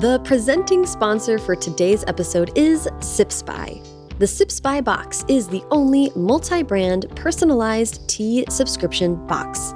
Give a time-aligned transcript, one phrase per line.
[0.00, 3.82] The presenting sponsor for today's episode is Sips By.
[4.18, 9.74] The Sips By box is the only multi brand personalized tea subscription box.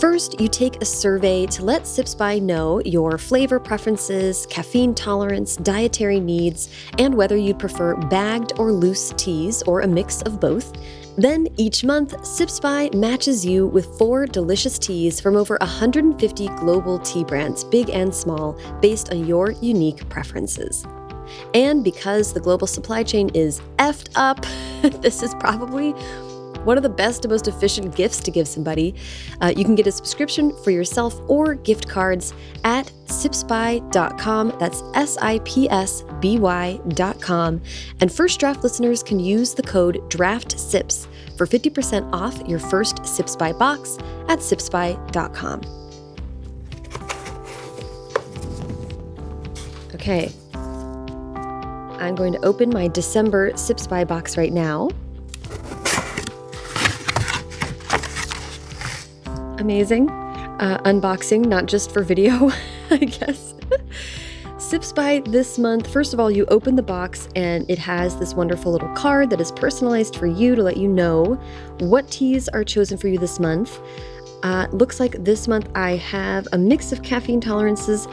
[0.00, 5.56] First, you take a survey to let Sips By know your flavor preferences, caffeine tolerance,
[5.56, 6.70] dietary needs,
[7.00, 10.72] and whether you'd prefer bagged or loose teas or a mix of both.
[11.16, 16.98] Then each month, Sips By matches you with four delicious teas from over 150 global
[16.98, 20.84] tea brands, big and small, based on your unique preferences.
[21.54, 24.44] And because the global supply chain is effed up,
[25.02, 25.94] this is probably
[26.64, 28.94] one of the best and most efficient gifts to give somebody.
[29.40, 32.32] Uh, you can get a subscription for yourself or gift cards
[32.64, 34.56] at sipsby.com.
[34.58, 37.62] That's S I P S B Y.com.
[38.00, 41.06] And first draft listeners can use the code DRAFTSIPS
[41.36, 45.60] for 50% off your first Sips By box at sipsby.com.
[49.94, 50.32] Okay.
[51.98, 54.90] I'm going to open my December Sips By box right now.
[59.58, 60.10] Amazing.
[60.10, 62.50] Uh, unboxing, not just for video,
[62.90, 63.54] I guess.
[64.58, 68.34] Sips By this month, first of all, you open the box and it has this
[68.34, 71.34] wonderful little card that is personalized for you to let you know
[71.80, 73.78] what teas are chosen for you this month.
[74.42, 78.08] Uh, looks like this month I have a mix of caffeine tolerances,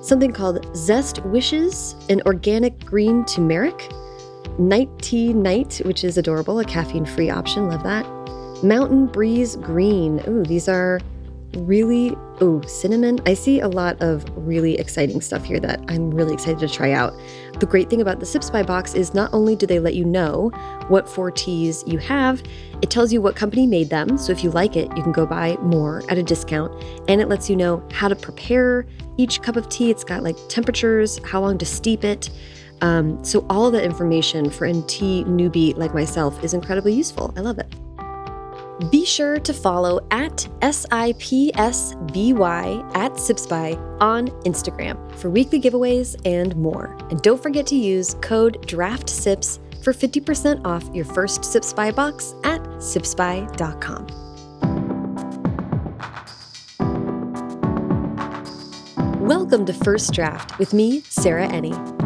[0.00, 3.92] something called Zest Wishes, an organic green turmeric,
[4.58, 8.06] Night Tea Night, which is adorable, a caffeine free option, love that.
[8.64, 10.22] Mountain Breeze Green.
[10.26, 10.98] Ooh, these are
[11.58, 13.20] really, ooh, cinnamon.
[13.26, 16.92] I see a lot of really exciting stuff here that I'm really excited to try
[16.92, 17.12] out.
[17.60, 20.04] The great thing about the Sips By box is not only do they let you
[20.04, 20.50] know
[20.88, 22.42] what four teas you have,
[22.82, 24.16] it tells you what company made them.
[24.16, 26.72] So if you like it, you can go buy more at a discount.
[27.08, 28.86] And it lets you know how to prepare
[29.18, 29.90] each cup of tea.
[29.90, 32.30] It's got like temperatures, how long to steep it.
[32.80, 37.32] Um, so all that information for a tea newbie like myself is incredibly useful.
[37.36, 37.72] I love it.
[38.90, 41.52] Be sure to follow at SIPSBY
[42.96, 46.96] at Sips By on Instagram for weekly giveaways and more.
[47.10, 52.34] And don't forget to use code DRAFTSIPS for 50% off your first Sips By box
[52.42, 54.06] at sipsby.com.
[59.20, 62.03] Welcome to First Draft with me, Sarah Enni.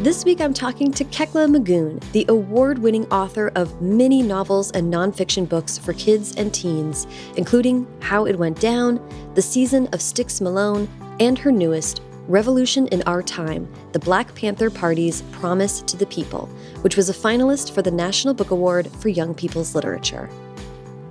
[0.00, 4.90] This week I'm talking to Kekla Magoon, the award winning author of many novels and
[4.90, 7.06] nonfiction books for kids and teens,
[7.36, 8.98] including How It Went Down,
[9.34, 10.88] The Season of Styx Malone,
[11.20, 16.46] and her newest, Revolution in Our Time The Black Panther Party's Promise to the People,
[16.80, 20.30] which was a finalist for the National Book Award for Young People's Literature.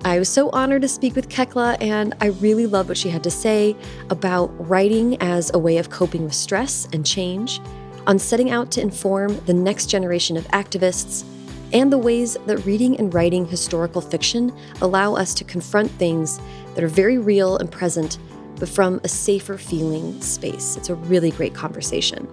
[0.03, 3.23] I was so honored to speak with Kekla, and I really loved what she had
[3.25, 3.75] to say
[4.09, 7.61] about writing as a way of coping with stress and change
[8.09, 11.23] on setting out to inform the next generation of activists
[11.73, 16.39] and the ways that reading and writing historical fiction allow us to confront things
[16.73, 18.17] that are very real and present,
[18.55, 20.75] but from a safer feeling space.
[20.75, 22.27] It's a really great conversation.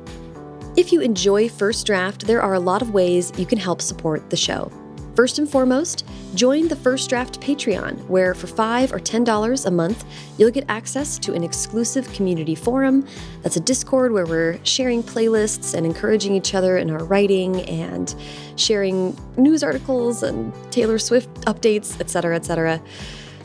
[0.78, 4.30] If you enjoy First Draft, there are a lot of ways you can help support
[4.30, 4.72] the show.
[5.16, 10.04] First and foremost, join the First Draft Patreon, where for 5 or $10 a month,
[10.36, 13.06] you'll get access to an exclusive community forum.
[13.40, 18.14] That's a Discord where we're sharing playlists and encouraging each other in our writing and
[18.56, 22.82] sharing news articles and Taylor Swift updates, etc., etc.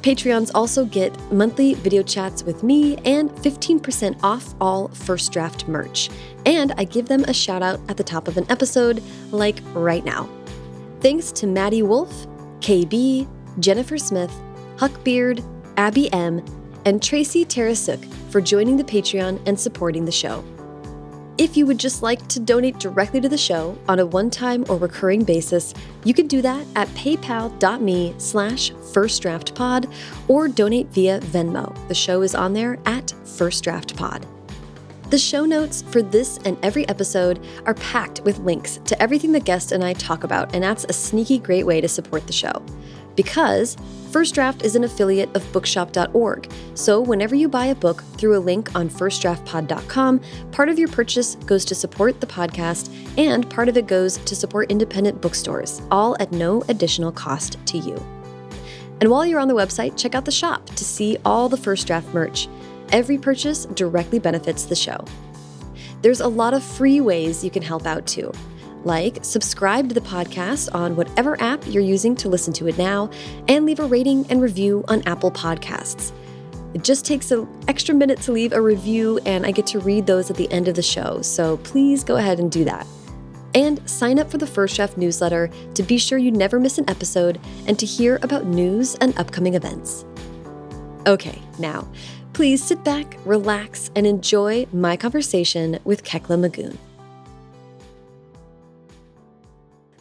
[0.01, 6.09] Patreons also get monthly video chats with me and 15% off all First Draft merch.
[6.45, 9.01] And I give them a shout out at the top of an episode,
[9.31, 10.27] like right now.
[11.01, 12.27] Thanks to Maddie Wolf,
[12.59, 13.27] KB,
[13.59, 14.31] Jennifer Smith,
[14.77, 15.43] Huck Beard,
[15.77, 16.45] Abby M.,
[16.85, 20.43] and Tracy Tarasuk for joining the Patreon and supporting the show.
[21.39, 24.77] If you would just like to donate directly to the show on a one-time or
[24.77, 25.73] recurring basis,
[26.03, 29.91] you can do that at paypal.me slash firstdraftpod
[30.27, 31.75] or donate via Venmo.
[31.87, 34.40] The show is on there at firstdraftpod.
[35.11, 39.41] The show notes for this and every episode are packed with links to everything the
[39.41, 42.63] guest and I talk about, and that's a sneaky great way to support the show.
[43.17, 43.75] Because
[44.11, 48.39] First Draft is an affiliate of bookshop.org, so whenever you buy a book through a
[48.39, 50.21] link on firstdraftpod.com,
[50.53, 54.33] part of your purchase goes to support the podcast and part of it goes to
[54.33, 58.01] support independent bookstores, all at no additional cost to you.
[59.01, 61.87] And while you're on the website, check out the shop to see all the First
[61.87, 62.47] Draft merch.
[62.91, 65.03] Every purchase directly benefits the show.
[66.01, 68.31] There's a lot of free ways you can help out too,
[68.83, 73.09] like subscribe to the podcast on whatever app you're using to listen to it now,
[73.47, 76.11] and leave a rating and review on Apple Podcasts.
[76.73, 80.07] It just takes an extra minute to leave a review, and I get to read
[80.07, 82.87] those at the end of the show, so please go ahead and do that.
[83.53, 86.89] And sign up for the First Draft newsletter to be sure you never miss an
[86.89, 90.05] episode and to hear about news and upcoming events.
[91.05, 91.87] Okay, now,
[92.41, 96.75] please sit back, relax, and enjoy my conversation with Kekla Magoon.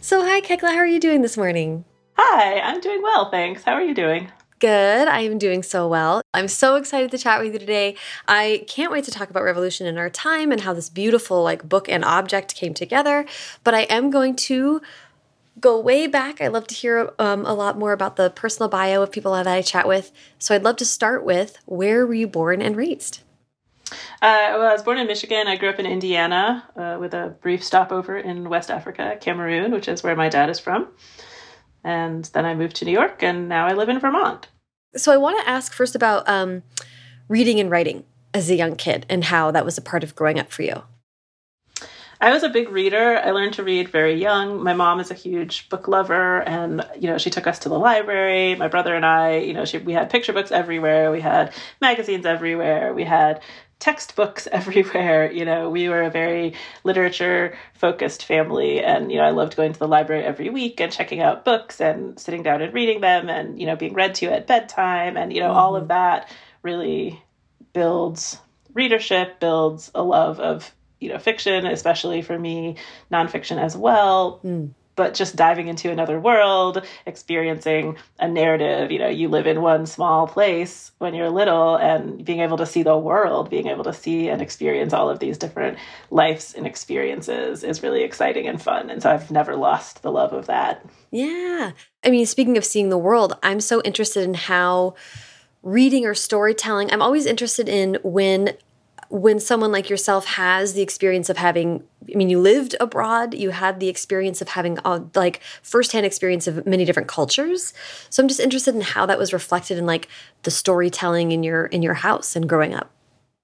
[0.00, 1.84] So, hi, Kekla, how are you doing this morning?
[2.16, 3.62] Hi, I'm doing well, thanks.
[3.64, 4.32] How are you doing?
[4.58, 5.06] Good.
[5.06, 6.22] I am doing so well.
[6.32, 7.94] I'm so excited to chat with you today.
[8.26, 11.69] I can't wait to talk about revolution in our time and how this beautiful like
[11.69, 13.26] book and object came together.
[13.64, 14.81] But I am going to
[15.61, 16.41] go way back.
[16.41, 19.47] I love to hear um, a lot more about the personal bio of people that
[19.47, 20.12] I chat with.
[20.39, 23.21] So I'd love to start with where were you born and raised?
[24.23, 25.47] Uh, well, I was born in Michigan.
[25.47, 29.89] I grew up in Indiana uh, with a brief stopover in West Africa, Cameroon, which
[29.89, 30.89] is where my dad is from.
[31.83, 34.49] And then I moved to New York, and now I live in Vermont.
[34.97, 36.62] So I want to ask first about um,
[37.29, 38.05] reading and writing
[38.35, 40.83] as a young kid and how that was a part of growing up for you.
[42.20, 43.19] I was a big reader.
[43.19, 44.62] I learned to read very young.
[44.62, 47.78] My mom is a huge book lover, and you know she took us to the
[47.78, 48.55] library.
[48.56, 51.11] My brother and I, you know, she, we had picture books everywhere.
[51.11, 52.93] We had magazines everywhere.
[52.93, 53.40] We had
[53.81, 55.32] textbooks everywhere.
[55.32, 58.84] You know, we were a very literature focused family.
[58.84, 61.81] And, you know, I loved going to the library every week and checking out books
[61.81, 65.16] and sitting down and reading them and, you know, being read to at bedtime.
[65.16, 65.58] And, you know, mm-hmm.
[65.58, 65.88] all of mm-hmm.
[65.88, 66.31] that
[66.62, 67.20] really
[67.73, 68.38] builds
[68.73, 72.76] readership, builds a love of, you know, fiction, especially for me,
[73.11, 74.41] nonfiction as well.
[74.44, 74.70] Mm
[75.00, 78.91] but just diving into another world, experiencing a narrative.
[78.91, 82.67] You know, you live in one small place when you're little, and being able to
[82.67, 85.79] see the world, being able to see and experience all of these different
[86.11, 88.91] lives and experiences is really exciting and fun.
[88.91, 90.85] And so I've never lost the love of that.
[91.11, 91.73] Yeah.
[92.05, 94.97] I mean, speaking of seeing the world, I'm so interested in how
[95.62, 98.55] reading or storytelling, I'm always interested in when
[99.11, 103.51] when someone like yourself has the experience of having i mean you lived abroad you
[103.51, 107.75] had the experience of having a, uh, like firsthand experience of many different cultures.
[108.09, 110.09] So i'm just interested in how that was reflected in like
[110.45, 112.91] the storytelling in your in your house and growing up.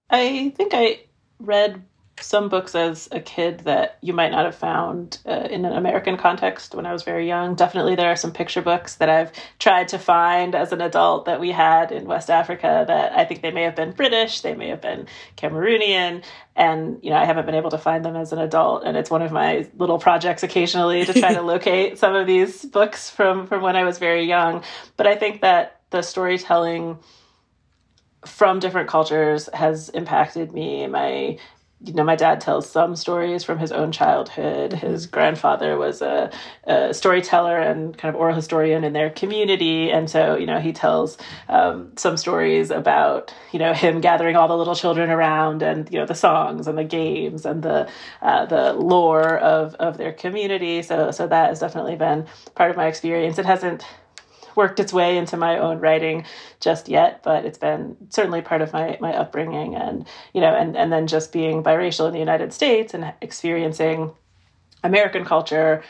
[0.09, 1.01] I think i
[1.41, 1.83] read
[2.21, 6.17] some books as a kid that you might not have found uh, in an American
[6.17, 7.55] context when I was very young.
[7.55, 11.41] Definitely, there are some picture books that I've tried to find as an adult that
[11.41, 14.69] we had in West Africa that I think they may have been British, they may
[14.69, 16.25] have been Cameroonian,
[16.55, 18.85] and you know I haven't been able to find them as an adult.
[18.85, 22.65] And it's one of my little projects occasionally to try to locate some of these
[22.65, 24.63] books from from when I was very young.
[24.97, 26.99] But I think that the storytelling
[28.25, 30.87] from different cultures has impacted me.
[30.87, 31.39] My
[31.85, 34.73] you know, my dad tells some stories from his own childhood.
[34.73, 36.31] His grandfather was a,
[36.65, 40.73] a, storyteller and kind of oral historian in their community, and so you know he
[40.73, 41.19] tells
[41.51, 45.99] um, some stories about you know him gathering all the little children around, and you
[45.99, 47.89] know the songs and the games and the
[48.23, 50.81] uh, the lore of of their community.
[50.83, 53.39] So so that has definitely been part of my experience.
[53.39, 53.85] It hasn't
[54.57, 56.25] worked its way into my own writing
[56.61, 60.77] just yet, but it's been certainly part of my my upbringing and you know and
[60.77, 64.13] and then just being biracial in the United States and experiencing
[64.83, 65.83] American culture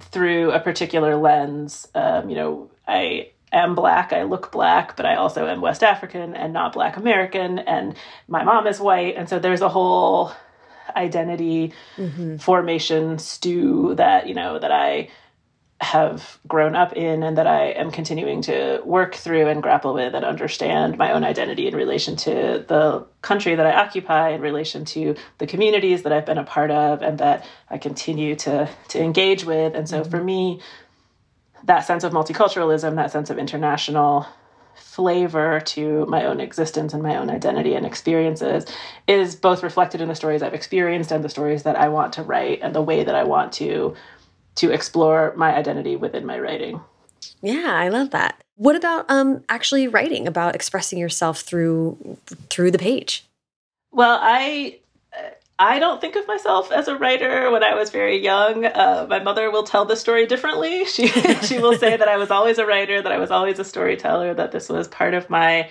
[0.00, 1.88] through a particular lens.
[1.94, 6.34] Um, you know, I am black, I look black, but I also am West African
[6.34, 7.94] and not black American, and
[8.28, 10.32] my mom is white, and so there's a whole
[10.96, 12.36] identity mm-hmm.
[12.36, 15.08] formation stew that you know that I
[15.82, 20.14] have grown up in and that I am continuing to work through and grapple with
[20.14, 24.84] and understand my own identity in relation to the country that I occupy, in relation
[24.86, 29.02] to the communities that I've been a part of and that I continue to to
[29.02, 29.74] engage with.
[29.74, 30.10] And so mm-hmm.
[30.10, 30.60] for me,
[31.64, 34.26] that sense of multiculturalism, that sense of international
[34.74, 38.66] flavor to my own existence and my own identity and experiences
[39.08, 42.22] is both reflected in the stories I've experienced and the stories that I want to
[42.22, 43.94] write and the way that I want to
[44.56, 46.80] to explore my identity within my writing.
[47.40, 48.42] Yeah, I love that.
[48.56, 52.18] What about um actually writing about expressing yourself through
[52.50, 53.24] through the page?
[53.90, 54.78] Well, I
[55.58, 57.50] I don't think of myself as a writer.
[57.50, 60.84] When I was very young, uh, my mother will tell the story differently.
[60.86, 61.06] She
[61.42, 64.34] she will say that I was always a writer, that I was always a storyteller,
[64.34, 65.70] that this was part of my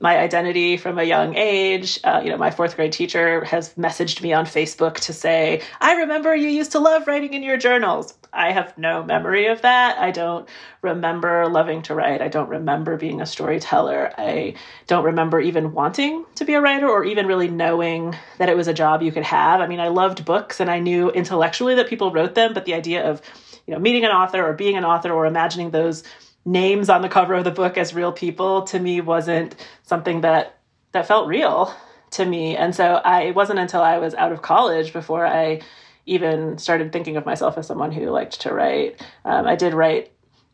[0.00, 1.98] my identity from a young age.
[2.04, 5.94] Uh, you know, my fourth grade teacher has messaged me on Facebook to say, I
[5.94, 8.14] remember you used to love writing in your journals.
[8.32, 9.98] I have no memory of that.
[9.98, 10.48] I don't
[10.82, 12.22] remember loving to write.
[12.22, 14.12] I don't remember being a storyteller.
[14.16, 14.54] I
[14.86, 18.68] don't remember even wanting to be a writer or even really knowing that it was
[18.68, 19.60] a job you could have.
[19.60, 22.74] I mean, I loved books and I knew intellectually that people wrote them, but the
[22.74, 23.22] idea of,
[23.66, 26.04] you know, meeting an author or being an author or imagining those
[26.44, 30.58] names on the cover of the book as real people to me wasn't something that
[30.92, 31.74] that felt real
[32.10, 32.56] to me.
[32.56, 35.60] And so I it wasn't until I was out of college before I
[36.06, 39.00] even started thinking of myself as someone who liked to write.
[39.24, 40.10] Um, I did write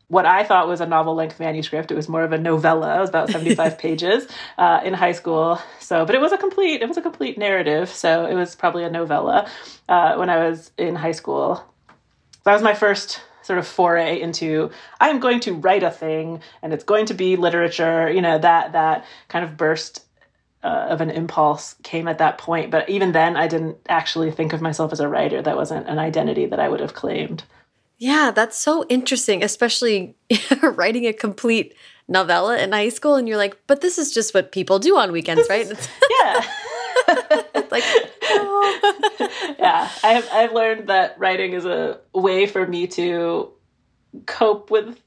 [0.07, 1.91] what I thought was a novel length manuscript.
[1.91, 2.97] It was more of a novella.
[2.97, 4.27] It was about 75 pages
[4.57, 5.59] uh, in high school.
[5.79, 7.89] So, but it was a complete, it was a complete narrative.
[7.89, 9.49] So it was probably a novella
[9.89, 11.63] uh, when I was in high school.
[12.43, 16.73] That was my first sort of foray into I'm going to write a thing and
[16.73, 18.09] it's going to be literature.
[18.09, 20.05] You know that that kind of burst
[20.63, 22.71] uh, of an impulse came at that point.
[22.71, 25.41] But even then, I didn't actually think of myself as a writer.
[25.41, 27.43] That wasn't an identity that I would have claimed.
[27.99, 30.15] Yeah, that's so interesting, especially
[30.63, 31.75] writing a complete
[32.07, 33.15] novella in high school.
[33.15, 35.67] And you're like, but this is just what people do on weekends, right?
[36.21, 36.43] yeah.
[37.71, 37.83] like,
[38.23, 39.55] oh.
[39.59, 43.51] yeah, I've I've learned that writing is a way for me to
[44.25, 44.99] cope with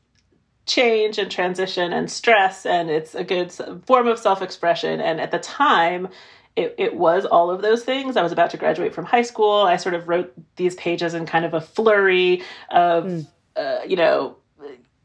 [0.67, 3.51] change and transition and stress and it's a good
[3.87, 6.09] form of self-expression and at the time
[6.57, 9.63] it, it was all of those things i was about to graduate from high school
[9.63, 13.27] i sort of wrote these pages in kind of a flurry of mm.
[13.57, 14.37] uh, you know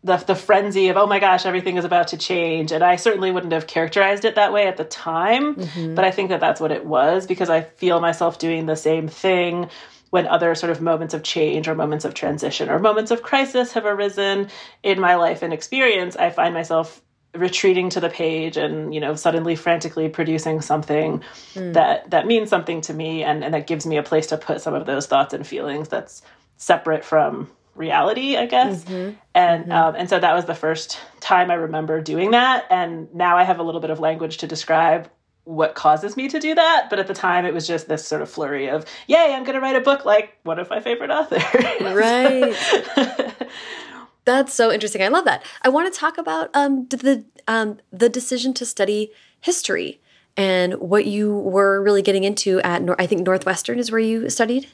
[0.04, 3.32] the, the frenzy of oh my gosh everything is about to change and i certainly
[3.32, 5.96] wouldn't have characterized it that way at the time mm-hmm.
[5.96, 9.08] but i think that that's what it was because i feel myself doing the same
[9.08, 9.70] thing
[10.14, 13.72] when other sort of moments of change or moments of transition or moments of crisis
[13.72, 14.48] have arisen
[14.84, 17.02] in my life and experience, I find myself
[17.34, 21.24] retreating to the page and you know suddenly frantically producing something
[21.56, 21.74] mm.
[21.74, 24.62] that that means something to me and, and that gives me a place to put
[24.62, 26.22] some of those thoughts and feelings that's
[26.58, 29.16] separate from reality i guess mm-hmm.
[29.34, 29.72] and mm-hmm.
[29.72, 33.44] Um, and so that was the first time i remember doing that and now i
[33.44, 35.10] have a little bit of language to describe
[35.46, 36.88] what causes me to do that.
[36.90, 39.56] But at the time, it was just this sort of flurry of, yay, I'm going
[39.56, 41.44] to write a book like one of my favorite authors.
[41.82, 43.36] right.
[44.26, 45.02] That's so interesting.
[45.02, 45.44] I love that.
[45.64, 49.12] I want to talk about um, the um, the decision to study
[49.42, 50.00] history
[50.38, 54.70] and what you were really getting into at I think Northwestern is where you studied.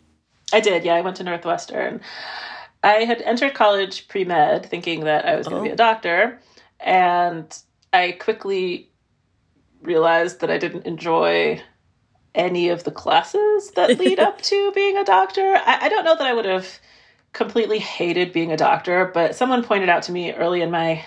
[0.54, 0.84] I did.
[0.84, 2.02] Yeah, I went to Northwestern.
[2.84, 5.64] I had entered college pre med thinking that I was going to oh.
[5.64, 5.78] be a oh.
[5.78, 6.40] doctor,
[6.80, 7.58] and
[7.92, 8.90] I quickly
[9.82, 11.62] realized that I didn't enjoy
[12.36, 15.56] any of the classes that lead up to being a doctor.
[15.56, 16.80] I, I, don't know that I would have
[17.34, 21.04] completely hated being a doctor, but someone pointed out to me early in my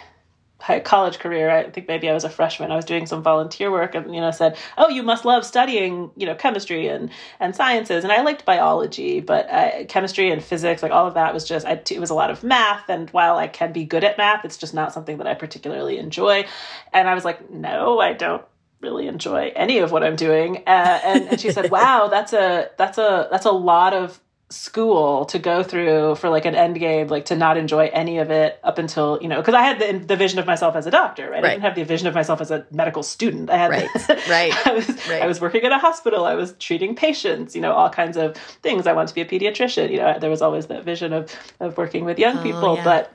[0.84, 3.94] college career i think maybe i was a freshman i was doing some volunteer work
[3.94, 8.04] and you know said oh you must love studying you know chemistry and and sciences
[8.04, 11.66] and i liked biology but uh, chemistry and physics like all of that was just
[11.66, 14.44] I, it was a lot of math and while i can be good at math
[14.44, 16.46] it's just not something that i particularly enjoy
[16.92, 18.44] and i was like no i don't
[18.82, 20.56] really enjoy any of what I'm doing.
[20.66, 24.20] Uh, and, and she said, "Wow, that's a that's a that's a lot of
[24.52, 28.30] school to go through for like an end game, like to not enjoy any of
[28.30, 30.90] it up until you know, because I had the, the vision of myself as a
[30.90, 31.42] doctor, right?
[31.42, 31.44] right?
[31.44, 33.50] I didn't have the vision of myself as a medical student.
[33.50, 33.88] I had right,
[34.28, 34.66] right.
[34.66, 35.22] I was right.
[35.22, 36.24] I was working at a hospital.
[36.24, 37.54] I was treating patients.
[37.54, 38.86] You know, all kinds of things.
[38.86, 39.90] I wanted to be a pediatrician.
[39.90, 42.84] You know, there was always that vision of of working with young oh, people, yeah.
[42.84, 43.12] but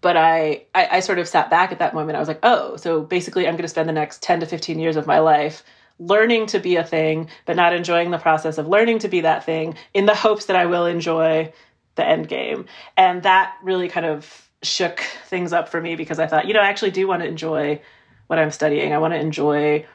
[0.00, 2.16] but I, I, I sort of sat back at that moment.
[2.16, 4.78] I was like, oh, so basically, I'm going to spend the next ten to fifteen
[4.78, 5.62] years of my life
[5.98, 9.44] learning to be a thing, but not enjoying the process of learning to be that
[9.44, 11.52] thing, in the hopes that I will enjoy
[11.94, 12.66] the end game.
[12.96, 16.60] And that really kind of shook things up for me because I thought, you know,
[16.60, 17.80] I actually do want to enjoy
[18.26, 18.92] what I'm studying.
[18.92, 19.86] I want to enjoy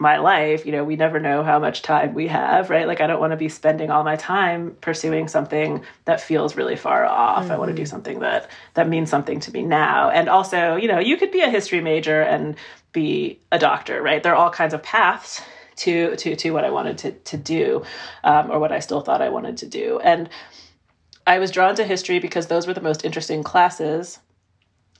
[0.00, 2.86] my life, you know, we never know how much time we have, right?
[2.86, 6.74] Like I don't want to be spending all my time pursuing something that feels really
[6.74, 7.42] far off.
[7.42, 7.52] Mm-hmm.
[7.52, 10.08] I want to do something that that means something to me now.
[10.08, 12.56] And also, you know, you could be a history major and
[12.92, 14.22] be a doctor, right?
[14.22, 15.40] There are all kinds of paths
[15.76, 17.84] to to to what I wanted to to do,
[18.24, 19.98] um, or what I still thought I wanted to do.
[20.00, 20.28] And
[21.26, 24.18] I was drawn to history because those were the most interesting classes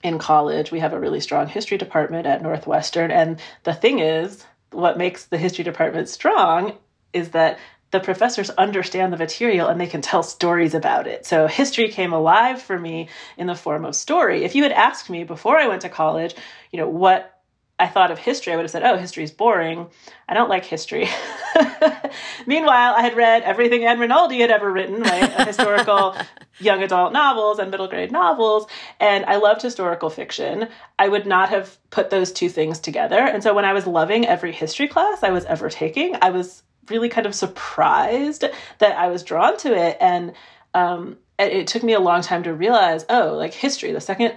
[0.02, 0.70] in college.
[0.70, 5.26] We have a really strong history department at Northwestern, and the thing is what makes
[5.26, 6.74] the history department strong
[7.12, 7.58] is that
[7.90, 11.26] the professors understand the material and they can tell stories about it.
[11.26, 14.44] So history came alive for me in the form of story.
[14.44, 16.36] If you had asked me before I went to college,
[16.70, 17.39] you know, what
[17.80, 19.88] I thought of history, I would have said, oh, history is boring.
[20.28, 21.08] I don't like history.
[22.46, 25.46] Meanwhile, I had read everything Ann Rinaldi had ever written, right?
[25.46, 26.14] historical
[26.58, 28.66] young adult novels and middle grade novels.
[29.00, 30.68] And I loved historical fiction.
[30.98, 33.18] I would not have put those two things together.
[33.18, 36.62] And so when I was loving every history class I was ever taking, I was
[36.90, 38.44] really kind of surprised
[38.78, 39.96] that I was drawn to it.
[40.00, 40.34] And
[40.74, 44.34] um, it, it took me a long time to realize, oh, like history, the second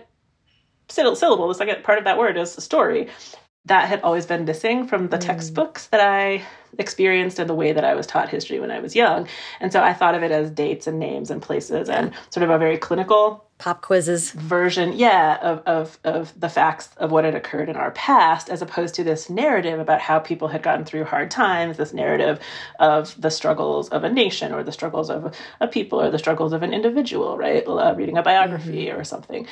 [0.90, 3.10] syllable, the second part of that word is a story.
[3.66, 5.22] that had always been missing from the mm.
[5.22, 6.44] textbooks that I
[6.78, 9.28] experienced and the way that I was taught history when I was young.
[9.62, 12.50] And so I thought of it as dates and names and places and sort of
[12.50, 17.36] a very clinical pop quizzes version, yeah, of, of, of the facts of what had
[17.36, 21.06] occurred in our past, as opposed to this narrative about how people had gotten through
[21.06, 22.40] hard times, this narrative
[22.80, 26.52] of the struggles of a nation or the struggles of a, people or the struggles
[26.52, 27.66] of an individual, right?
[27.66, 29.00] Uh, reading a biography mm-hmm.
[29.00, 29.48] or something.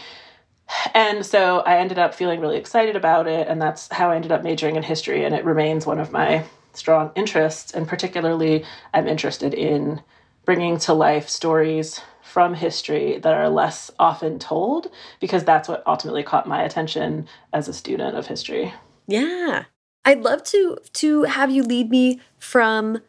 [0.93, 4.31] And so I ended up feeling really excited about it, and that's how I ended
[4.31, 7.71] up majoring in history, and it remains one of my strong interests.
[7.71, 10.01] And particularly, I'm interested in
[10.45, 14.89] bringing to life stories from history that are less often told,
[15.19, 18.73] because that's what ultimately caught my attention as a student of history.
[19.07, 19.65] Yeah.
[20.05, 23.01] I'd love to to have you lead me from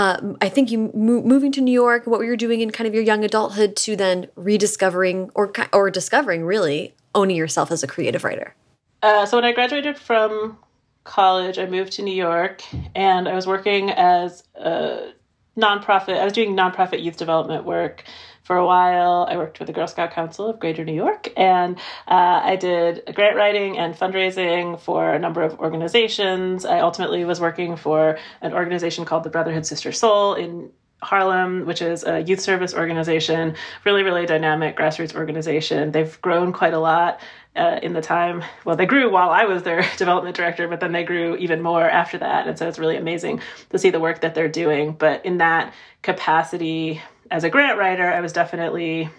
[0.00, 2.88] uh, I think you mo moving to New York, what you were doing in kind
[2.88, 7.86] of your young adulthood, to then rediscovering or or discovering really owning yourself as a
[7.86, 8.54] creative writer?
[9.02, 10.56] Uh, so when I graduated from
[11.04, 12.62] college, I moved to New York,
[12.94, 15.12] and I was working as a
[15.58, 16.18] nonprofit.
[16.18, 18.04] I was doing nonprofit youth development work
[18.50, 19.28] for a while.
[19.30, 21.76] I worked with the Girl Scout Council of Greater New York, and
[22.08, 26.64] uh, I did grant writing and fundraising for a number of organizations.
[26.64, 30.68] I ultimately was working for an organization called the Brotherhood Sister Sol in
[31.00, 33.54] Harlem, which is a youth service organization,
[33.84, 35.92] really, really dynamic grassroots organization.
[35.92, 37.20] They've grown quite a lot
[37.54, 38.42] uh, in the time.
[38.64, 41.88] Well, they grew while I was their development director, but then they grew even more
[41.88, 42.48] after that.
[42.48, 44.90] And so it's really amazing to see the work that they're doing.
[44.92, 49.10] But in that capacity, as a grant writer, I was definitely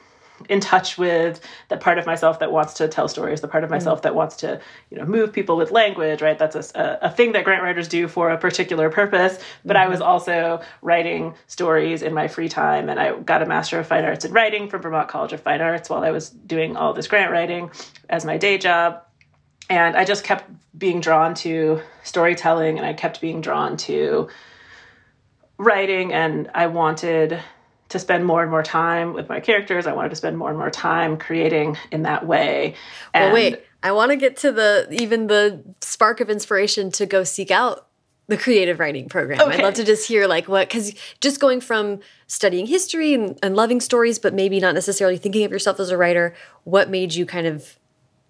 [0.50, 1.40] in touch with
[1.70, 3.74] the part of myself that wants to tell stories, the part of mm.
[3.74, 4.04] myself mm.
[4.04, 6.38] that wants to, you know, move people with language, right?
[6.38, 9.38] That's a, a thing that grant writers do for a particular purpose.
[9.64, 9.86] But mm-hmm.
[9.86, 10.10] I was mm-hmm.
[10.10, 14.26] also writing stories in my free time, and I got a Master of Fine Arts
[14.26, 17.32] in Writing from Vermont College of Fine Arts while I was doing all this grant
[17.32, 17.72] writing
[18.10, 19.04] as my day job.
[19.70, 24.30] And I just kept being drawn to storytelling, and I kept being drawn to
[25.58, 27.40] writing, and I wanted
[27.92, 29.86] to spend more and more time with my characters.
[29.86, 32.76] I wanted to spend more and more time creating in that way.
[33.14, 37.06] And well, wait, I want to get to the even the spark of inspiration to
[37.06, 37.88] go seek out
[38.28, 39.42] the creative writing program.
[39.42, 39.58] Okay.
[39.58, 43.56] I'd love to just hear like what because just going from studying history and, and
[43.56, 46.34] loving stories, but maybe not necessarily thinking of yourself as a writer.
[46.64, 47.78] What made you kind of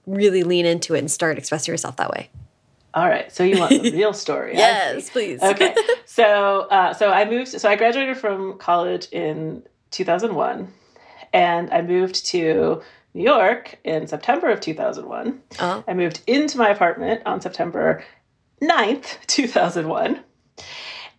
[0.08, 2.30] really lean into it and start expressing yourself that way?
[2.94, 4.56] All right, so you want the real story?
[4.56, 5.42] yes, please.
[5.42, 5.74] Okay,
[6.06, 7.50] so uh, so I moved.
[7.50, 10.68] So I graduated from college in 2001,
[11.34, 12.82] and I moved to
[13.14, 15.42] New York in September of 2001.
[15.60, 15.84] Uh-huh.
[15.88, 18.04] I moved into my apartment on September
[18.62, 20.20] 9th, 2001.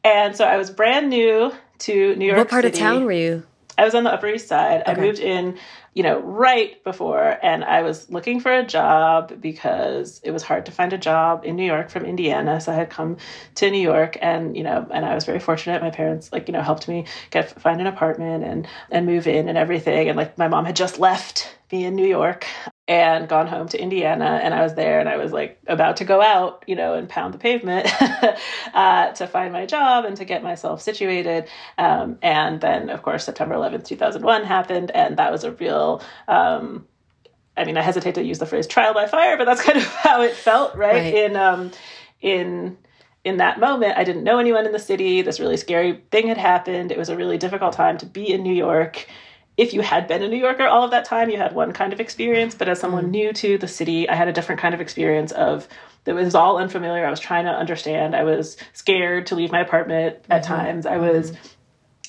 [0.04, 2.38] And so I was brand new to New York.
[2.38, 2.76] What part City.
[2.76, 3.44] of town were you?
[3.82, 4.82] I was on the Upper East Side.
[4.82, 4.92] Okay.
[4.92, 5.58] I moved in
[5.94, 7.38] you know, right before.
[7.42, 11.44] And I was looking for a job because it was hard to find a job
[11.44, 12.60] in New York from Indiana.
[12.60, 13.18] So I had come
[13.56, 15.82] to New York and, you know, and I was very fortunate.
[15.82, 19.48] My parents, like, you know, helped me get find an apartment and and move in
[19.48, 20.08] and everything.
[20.08, 22.46] And like my mom had just left me in New York
[22.88, 24.40] and gone home to Indiana.
[24.42, 27.08] And I was there and I was like about to go out, you know, and
[27.08, 27.88] pound the pavement
[28.74, 31.48] uh, to find my job and to get myself situated.
[31.78, 34.90] Um, and then, of course, September 11th, 2001 happened.
[34.90, 36.86] And that was a real, um,
[37.56, 39.84] I mean, I hesitate to use the phrase trial by fire, but that's kind of
[39.84, 40.94] how it felt, right?
[40.94, 41.14] right.
[41.14, 41.70] In, um,
[42.20, 42.76] in,
[43.24, 45.22] in that moment, I didn't know anyone in the city.
[45.22, 46.90] This really scary thing had happened.
[46.90, 49.06] It was a really difficult time to be in New York
[49.56, 51.92] if you had been a New Yorker all of that time, you had one kind
[51.92, 52.54] of experience.
[52.54, 53.10] But as someone mm.
[53.10, 55.68] new to the city, I had a different kind of experience of
[56.04, 57.06] that was all unfamiliar.
[57.06, 58.16] I was trying to understand.
[58.16, 60.54] I was scared to leave my apartment at mm-hmm.
[60.54, 60.86] times.
[60.86, 61.32] I was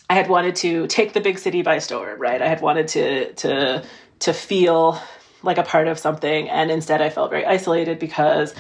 [0.10, 2.42] I had wanted to take the big city by storm, right?
[2.42, 3.84] I had wanted to to
[4.20, 5.00] to feel
[5.42, 8.56] like a part of something and instead I felt very isolated because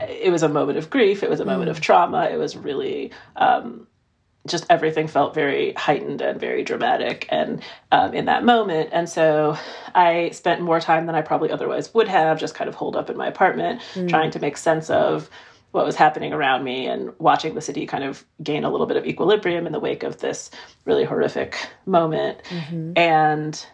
[0.00, 3.12] it was a moment of grief, it was a moment of trauma, it was really
[3.36, 3.86] um,
[4.50, 8.90] just everything felt very heightened and very dramatic and um, in that moment.
[8.92, 9.56] And so
[9.94, 13.10] i spent more time than i probably otherwise would have just kind of holed up
[13.10, 14.08] in my apartment mm.
[14.08, 15.30] trying to make sense of
[15.72, 18.96] what was happening around me and watching the city kind of gain a little bit
[18.96, 20.50] of equilibrium in the wake of this
[20.84, 22.42] really horrific moment.
[22.44, 22.92] Mm-hmm.
[22.96, 23.66] and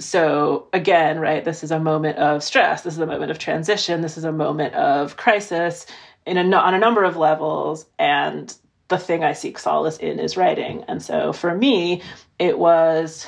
[0.00, 2.82] so again right this is a moment of stress.
[2.82, 4.00] This is a moment of transition.
[4.00, 5.86] This is a moment of crisis
[6.24, 7.86] in a, on a number of levels.
[7.98, 8.54] And
[8.88, 10.84] the thing I seek solace in is writing.
[10.88, 12.02] And so for me,
[12.38, 13.26] it was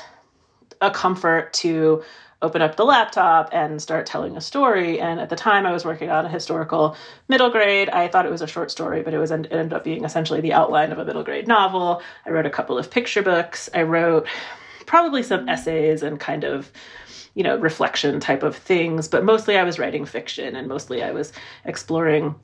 [0.81, 2.03] a comfort to
[2.41, 4.99] open up the laptop and start telling a story.
[4.99, 6.95] And at the time, I was working on a historical
[7.27, 7.89] middle grade.
[7.89, 10.41] I thought it was a short story, but it was it ended up being essentially
[10.41, 12.01] the outline of a middle grade novel.
[12.25, 13.69] I wrote a couple of picture books.
[13.75, 14.27] I wrote
[14.87, 16.71] probably some essays and kind of
[17.35, 21.11] you know reflection type of things but mostly i was writing fiction and mostly i
[21.11, 21.31] was
[21.63, 22.35] exploring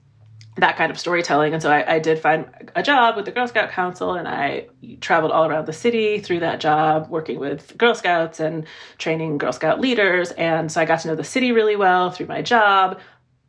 [0.58, 1.54] that kind of storytelling.
[1.54, 4.68] And so I, I, did find a job with the Girl Scout Council and I
[5.02, 8.66] traveled all around the city through that job, working with Girl Scouts and
[8.98, 10.32] training Girl Scout leaders.
[10.32, 13.00] And so I got to know the city really well through my job.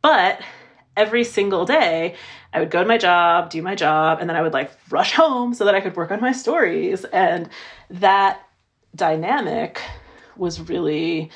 [0.01, 0.41] But
[0.95, 2.15] every single day,
[2.53, 5.13] I would go to my job, do my job, and then I would like rush
[5.15, 7.05] home so that I could work on my stories.
[7.05, 7.49] And
[7.89, 8.41] that
[8.95, 9.81] dynamic
[10.37, 11.31] was really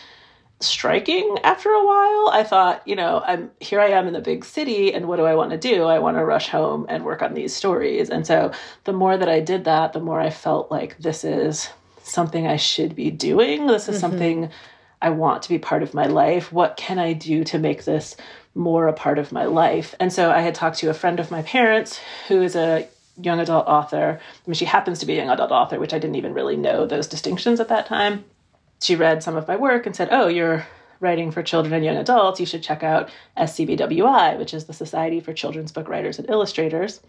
[0.64, 2.30] striking after a while.
[2.32, 5.26] I thought, you know, I'm here I am in the big city and what do
[5.26, 5.84] I want to do?
[5.84, 8.10] I want to rush home and work on these stories.
[8.10, 8.52] And so
[8.84, 11.70] the more that I did that, the more I felt like this is
[12.04, 13.68] something I should be doing.
[13.68, 14.02] This is mm-hmm.
[14.02, 14.50] something
[15.02, 16.52] I want to be part of my life.
[16.52, 18.16] What can I do to make this
[18.56, 19.96] more a part of my life?
[20.00, 22.88] And so I had talked to a friend of my parents who is a
[23.22, 24.20] young adult author.
[24.20, 26.58] I mean, she happens to be a young adult author, which I didn't even really
[26.58, 28.26] know those distinctions at that time
[28.84, 30.66] she read some of my work and said, Oh, you're
[31.00, 32.40] writing for children and young adults.
[32.40, 37.02] You should check out SCBWI, which is the Society for Children's Book Writers and Illustrators.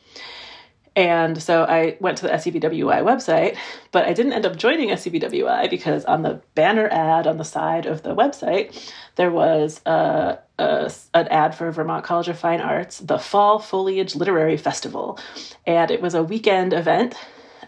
[0.96, 3.56] And so I went to the SCBWI website,
[3.90, 7.86] but I didn't end up joining SCBWI because on the banner ad on the side
[7.86, 12.60] of the website, there was uh, a, a, an ad for Vermont College of Fine
[12.60, 15.18] Arts, the Fall Foliage Literary Festival.
[15.66, 17.16] And it was a weekend event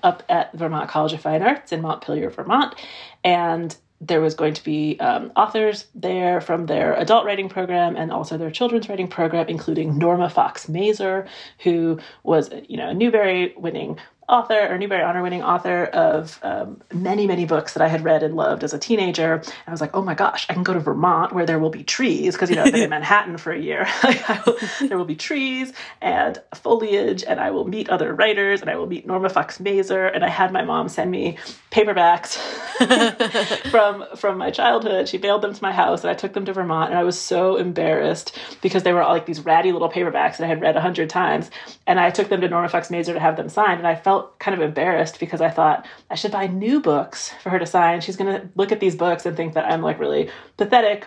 [0.05, 2.77] up at Vermont College of Fine Arts in Montpelier, Vermont.
[3.25, 8.12] And there was going to be um, authors there from their adult writing program and
[8.12, 11.26] also their children's writing program, including Norma Fox Mazer,
[11.61, 16.80] who was, you know, a Newbery winning author or Newbery Honor winning author of um,
[16.92, 19.34] many, many books that I had read and loved as a teenager.
[19.34, 21.70] And I was like, oh my gosh, I can go to Vermont where there will
[21.70, 23.86] be trees because, you know, I've been in Manhattan for a year.
[24.46, 28.76] will, there will be trees and foliage, and I will meet other writers and I
[28.76, 30.06] will meet Norma Fox Mazer.
[30.06, 31.38] And I had my mom send me
[31.70, 32.36] paperbacks
[33.70, 35.08] from from my childhood.
[35.08, 36.90] She mailed them to my house and I took them to Vermont.
[36.90, 40.44] And I was so embarrassed because they were all like these ratty little paperbacks that
[40.44, 41.50] I had read a hundred times.
[41.86, 43.78] And I took them to Norma Fox Mazer to have them signed.
[43.78, 47.31] And I felt felt kind of embarrassed because I thought I should buy new books
[47.42, 48.00] for her to sign.
[48.00, 51.07] She's going to look at these books and think that I'm like really pathetic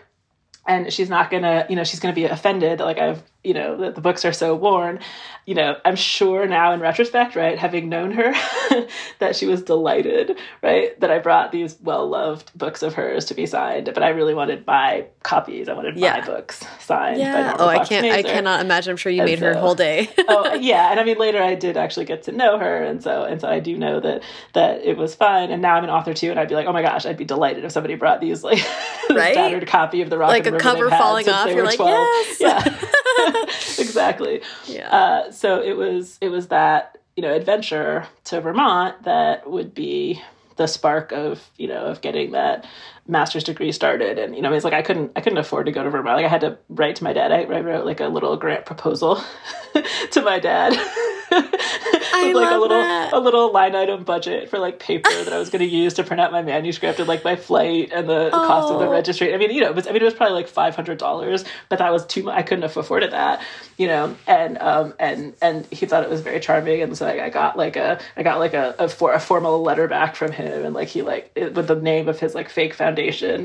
[0.68, 3.54] and she's not going to, you know, she's going to be offended like I've you
[3.54, 5.00] know that the books are so worn
[5.46, 8.34] you know i'm sure now in retrospect right having known her
[9.20, 13.46] that she was delighted right that i brought these well-loved books of hers to be
[13.46, 13.90] signed.
[13.94, 15.70] But i really wanted my copies.
[15.70, 16.20] I wanted yeah.
[16.20, 17.56] my books signed yeah.
[17.58, 18.92] oh i can't i cannot imagine.
[18.92, 20.10] I'm sure you and made so, her whole day.
[20.32, 20.92] Oh yeah.
[20.92, 22.84] And i mean later i did actually get to know her.
[22.84, 24.22] And so and so i do know that
[24.54, 26.30] that it was fun and now i'm an author too.
[26.30, 28.60] And i'd be like oh my gosh i'd be delighted if somebody brought these like
[29.10, 29.34] right?
[29.34, 31.50] battered copy of the rock like a cover falling off.
[31.50, 31.92] you're like 12.
[31.92, 32.38] yes!
[32.42, 33.29] Yeah
[33.80, 34.42] exactly.
[34.66, 34.90] Yeah.
[34.90, 40.22] Uh, so it was it was that you know adventure to Vermont that would be
[40.58, 42.66] the spark of you know of getting that
[43.10, 45.84] master's degree started and you know it's like i couldn't i couldn't afford to go
[45.84, 48.08] to vermont like i had to write to my dad i, I wrote like a
[48.08, 49.22] little grant proposal
[50.12, 50.74] to my dad
[51.32, 53.14] I like a little that.
[53.14, 56.04] a little line item budget for like paper that I was going to use to
[56.04, 58.48] print out my manuscript and like my flight and the, oh.
[58.48, 58.92] cost of the oh.
[58.92, 59.34] registry.
[59.34, 61.46] I mean, you know, it was, I mean, it was probably like five hundred dollars,
[61.70, 62.36] but that was too much.
[62.36, 63.44] I couldn't have afforded that,
[63.78, 64.16] you know.
[64.28, 67.58] And um and and he thought it was very charming, and so I, I got
[67.58, 70.74] like a I got like a a, for, a formal letter back from him, and
[70.74, 72.99] like he like it, with the name of his like fake foundation,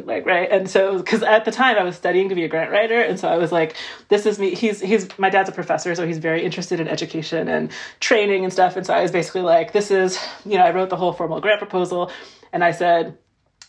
[0.06, 0.50] like right.
[0.50, 3.18] And so because at the time I was studying to be a grant writer, and
[3.18, 3.76] so I was like,
[4.08, 4.54] this is me.
[4.54, 8.52] He's he's my dad's a professor, so he's very interested in education and training and
[8.52, 8.76] stuff.
[8.76, 11.40] And so I was basically like, this is, you know, I wrote the whole formal
[11.40, 12.10] grant proposal
[12.52, 13.18] and I said,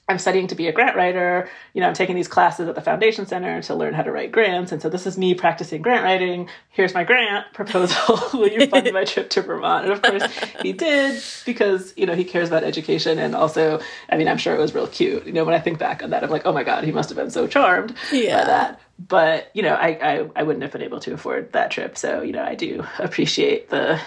[0.07, 1.49] I'm studying to be a grant writer.
[1.73, 4.31] You know, I'm taking these classes at the Foundation Center to learn how to write
[4.31, 4.71] grants.
[4.71, 6.47] And so this is me practicing grant writing.
[6.69, 8.19] Here's my grant proposal.
[8.39, 9.85] Will you fund my trip to Vermont?
[9.85, 13.17] And of course he did because, you know, he cares about education.
[13.17, 15.25] And also, I mean, I'm sure it was real cute.
[15.25, 17.09] You know, when I think back on that, I'm like, oh my God, he must
[17.09, 18.41] have been so charmed yeah.
[18.41, 18.81] by that.
[18.99, 21.97] But, you know, I, I, I wouldn't have been able to afford that trip.
[21.97, 23.99] So, you know, I do appreciate the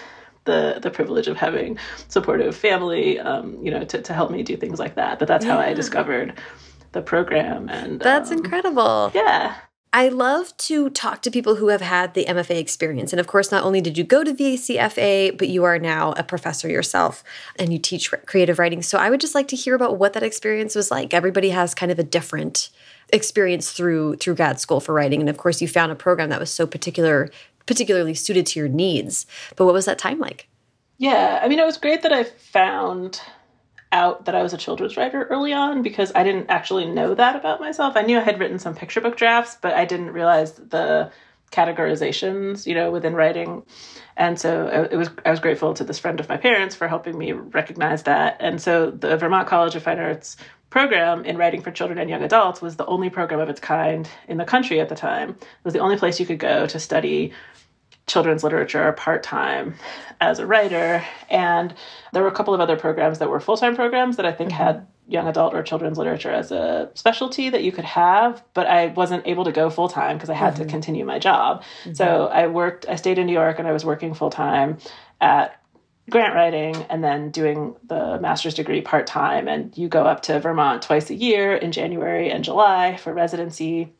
[0.49, 4.57] the the privilege of having supportive family, um, you know, to, to help me do
[4.57, 5.19] things like that.
[5.19, 5.53] But that's yeah.
[5.53, 6.33] how I discovered
[6.91, 9.11] the program, and that's um, incredible.
[9.13, 9.55] Yeah.
[9.91, 13.11] I love to talk to people who have had the MFA experience.
[13.11, 16.21] And of course, not only did you go to VCFA, but you are now a
[16.21, 17.23] professor yourself
[17.57, 18.83] and you teach creative writing.
[18.83, 21.11] So I would just like to hear about what that experience was like.
[21.11, 22.69] Everybody has kind of a different
[23.11, 25.21] experience through through grad school for writing.
[25.21, 27.31] And of course, you found a program that was so particular
[27.69, 29.27] particularly suited to your needs.
[29.55, 30.49] But what was that time like?
[30.97, 33.21] Yeah, I mean, it was great that I found
[33.91, 37.35] out that I was a children's writer early on because I didn't actually know that
[37.35, 37.95] about myself.
[37.95, 41.11] I knew I had written some picture book drafts, but I didn't realize the
[41.51, 43.61] categorizations, you know, within writing.
[44.17, 47.19] And so it was I was grateful to this friend of my parents for helping
[47.19, 48.37] me recognize that.
[48.39, 50.37] And so the Vermont College of Fine Arts
[50.69, 54.09] program in writing for children and young adults was the only program of its kind
[54.27, 55.29] in the country at the time.
[55.29, 57.33] It was the only place you could go to study
[58.09, 59.75] children's literature part time
[60.19, 61.05] as a writer.
[61.29, 61.73] And
[62.11, 64.51] there were a couple of other programs that were full time programs that I think
[64.51, 64.63] mm-hmm.
[64.63, 68.87] had young adult or children's literature as a specialty that you could have, but I
[68.87, 70.63] wasn't able to go full time because I had mm-hmm.
[70.63, 71.63] to continue my job.
[71.83, 71.93] Mm-hmm.
[71.93, 74.77] So I worked, I stayed in New York and I was working full time
[75.19, 75.59] at
[76.09, 79.47] grant writing and then doing the master's degree part time.
[79.47, 83.93] And you go up to Vermont twice a year in January and July for residency.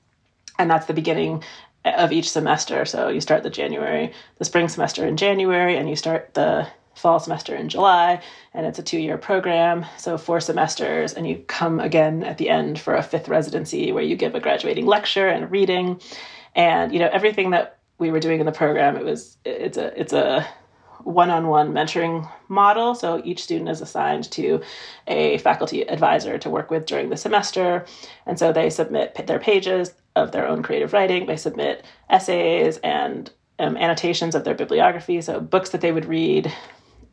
[0.57, 1.43] And that's the beginning
[1.85, 2.85] of each semester.
[2.85, 7.19] So you start the January, the spring semester in January, and you start the fall
[7.19, 8.21] semester in July.
[8.53, 11.13] And it's a two year program, so four semesters.
[11.13, 14.39] And you come again at the end for a fifth residency where you give a
[14.39, 16.01] graduating lecture and a reading.
[16.55, 19.99] And, you know, everything that we were doing in the program, it was, it's a,
[19.99, 20.45] it's a,
[21.03, 24.61] one-on-one mentoring model so each student is assigned to
[25.07, 27.85] a faculty advisor to work with during the semester
[28.25, 31.25] and so they submit their pages of their own creative writing.
[31.25, 36.51] They submit essays and um, annotations of their bibliography, so books that they would read,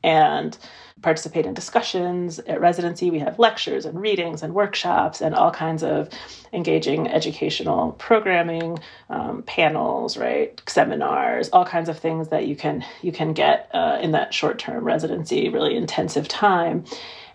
[0.02, 0.56] and
[1.02, 2.38] participate in discussions.
[2.38, 6.08] At residency, we have lectures and readings and workshops and all kinds of
[6.52, 8.78] engaging educational programming,
[9.10, 13.98] um, panels, right, seminars, all kinds of things that you can you can get uh,
[14.00, 16.84] in that short term residency, really intensive time.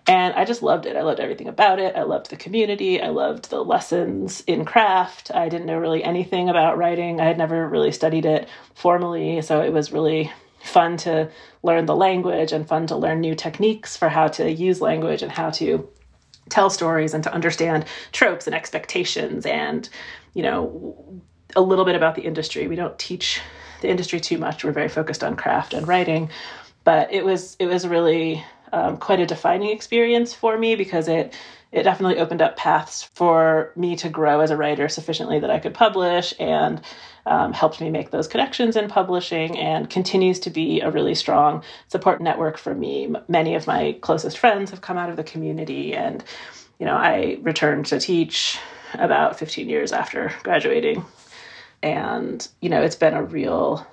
[0.06, 0.96] And I just loved it.
[0.96, 1.94] I loved everything about it.
[1.94, 3.00] I loved the community.
[3.00, 5.30] I loved the lessons in craft.
[5.32, 7.20] I didn't know really anything about writing.
[7.20, 9.40] I had never really studied it formally.
[9.42, 11.30] So it was really fun to
[11.62, 15.30] learn the language and fun to learn new techniques for how to use language and
[15.30, 15.88] how to
[16.48, 19.88] tell stories and to understand tropes and expectations and,
[20.34, 21.22] you know,
[21.54, 22.66] a little bit about the industry.
[22.66, 23.40] We don't teach
[23.82, 24.64] the industry too much.
[24.64, 26.30] We're very focused on craft and writing.
[26.84, 31.34] But it was it was really um, quite a defining experience for me because it
[31.72, 35.58] it definitely opened up paths for me to grow as a writer sufficiently that I
[35.58, 36.82] could publish and
[37.24, 41.62] um, helped me make those connections in publishing and continues to be a really strong
[41.88, 43.14] support network for me.
[43.26, 46.22] Many of my closest friends have come out of the community, and
[46.78, 48.58] you know, I returned to teach
[48.94, 51.04] about 15 years after graduating.
[51.82, 53.86] And, you know, it's been a real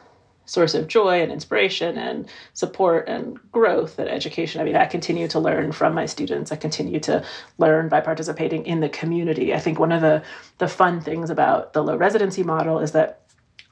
[0.50, 4.60] source of joy and inspiration and support and growth and education.
[4.60, 6.52] I mean, I continue to learn from my students.
[6.52, 7.24] I continue to
[7.60, 9.54] learn by participating in the community.
[9.54, 10.24] I think one of the
[10.58, 13.22] the fun things about the low residency model is that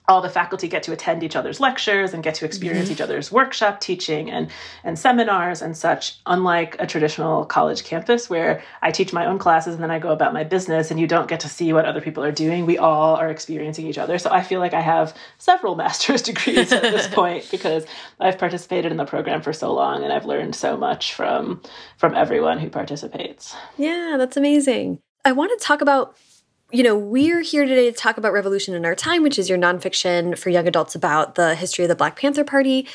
[0.07, 2.93] all the faculty get to attend each other's lectures and get to experience mm-hmm.
[2.93, 4.49] each other's workshop teaching and
[4.83, 9.73] and seminars and such unlike a traditional college campus where i teach my own classes
[9.73, 12.01] and then i go about my business and you don't get to see what other
[12.01, 12.65] people are doing.
[12.65, 14.17] We all are experiencing each other.
[14.17, 17.85] So i feel like i have several master's degrees at this point because
[18.19, 21.61] i've participated in the program for so long and i've learned so much from
[21.97, 23.55] from everyone who participates.
[23.77, 24.99] Yeah that's amazing.
[25.25, 26.15] I want to talk about
[26.71, 29.57] you know, we're here today to talk about Revolution in Our Time, which is your
[29.57, 32.87] nonfiction for young adults about the history of the Black Panther Party.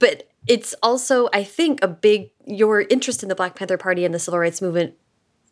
[0.00, 4.12] But it's also, I think, a big, your interest in the Black Panther Party and
[4.12, 4.94] the civil rights movement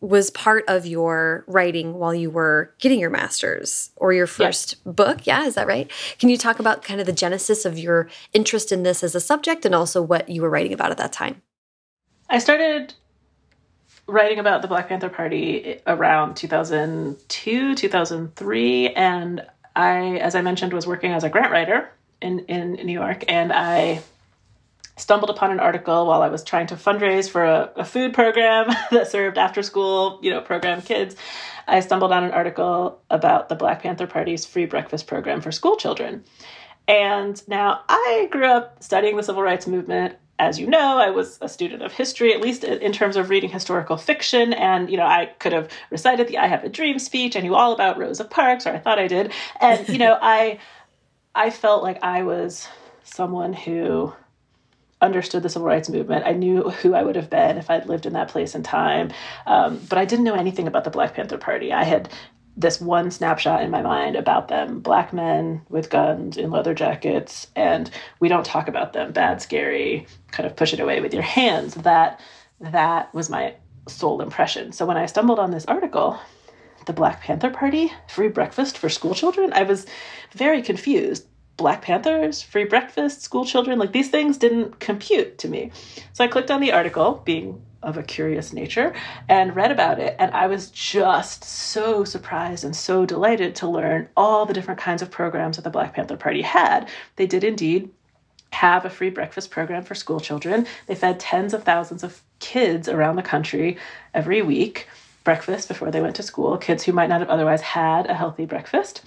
[0.01, 4.95] was part of your writing while you were getting your master's or your first yes.
[4.95, 5.27] book.
[5.27, 5.91] Yeah, is that right?
[6.19, 9.21] Can you talk about kind of the genesis of your interest in this as a
[9.21, 11.43] subject and also what you were writing about at that time?
[12.31, 12.95] I started
[14.09, 20.87] writing about the Black Panther Party around 2002, 2003, and I, as I mentioned, was
[20.87, 21.91] working as a grant writer
[22.21, 24.03] in in New York, and I
[24.97, 28.67] stumbled upon an article while I was trying to fundraise for a, a food program
[28.91, 31.15] that served after school, you know, program kids.
[31.67, 35.77] I stumbled on an article about the Black Panther Party's free breakfast program for school
[35.77, 36.25] children.
[36.89, 41.39] And now I grew up studying the civil rights movement as you know, I was
[41.41, 44.53] a student of history, at least in terms of reading historical fiction.
[44.53, 47.37] And, you know, I could have recited the I Have a Dream speech.
[47.37, 49.33] I knew all about Rosa Parks, or I thought I did.
[49.61, 50.59] And, you know, I,
[51.35, 52.69] I felt like I was
[53.03, 54.13] someone who
[55.01, 56.27] understood the civil rights movement.
[56.27, 59.13] I knew who I would have been if I'd lived in that place and time.
[59.47, 61.73] Um, but I didn't know anything about the Black Panther Party.
[61.73, 62.09] I had
[62.59, 67.47] this one snapshot in my mind about them black men with guns in leather jackets
[67.55, 69.13] and we don't talk about them.
[69.13, 71.75] Bad scary kind of push it away with your hands.
[71.75, 72.21] That
[72.61, 73.55] that was my
[73.89, 74.73] sole impression.
[74.73, 76.19] So when i stumbled on this article
[76.87, 79.87] the black panther party free breakfast for school children i was
[80.33, 81.27] very confused.
[81.57, 85.73] Black Panthers, free breakfast, school children, like these things didn't compute to me.
[86.13, 88.93] So I clicked on the article, being of a curious nature
[89.29, 90.17] and read about it.
[90.19, 95.03] And I was just so surprised and so delighted to learn all the different kinds
[95.03, 96.89] of programs that the Black Panther Party had.
[97.17, 97.91] They did indeed
[98.51, 100.67] have a free breakfast program for school children.
[100.87, 103.77] They fed tens of thousands of kids around the country
[104.15, 104.89] every week
[105.25, 108.47] breakfast before they went to school, kids who might not have otherwise had a healthy
[108.47, 109.03] breakfast.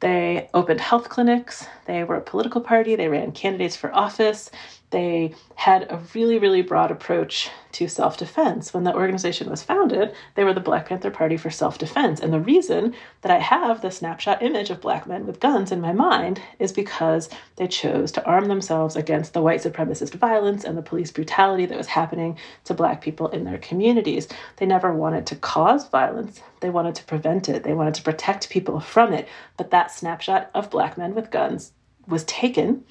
[0.00, 1.66] They opened health clinics.
[1.86, 2.96] They were a political party.
[2.96, 4.50] They ran candidates for office.
[4.90, 8.74] They had a really, really broad approach to self defense.
[8.74, 12.18] When the organization was founded, they were the Black Panther Party for Self Defense.
[12.18, 15.80] And the reason that I have the snapshot image of black men with guns in
[15.80, 20.76] my mind is because they chose to arm themselves against the white supremacist violence and
[20.76, 24.26] the police brutality that was happening to black people in their communities.
[24.56, 28.50] They never wanted to cause violence, they wanted to prevent it, they wanted to protect
[28.50, 29.28] people from it.
[29.56, 31.72] But that snapshot of black men with guns
[32.08, 32.84] was taken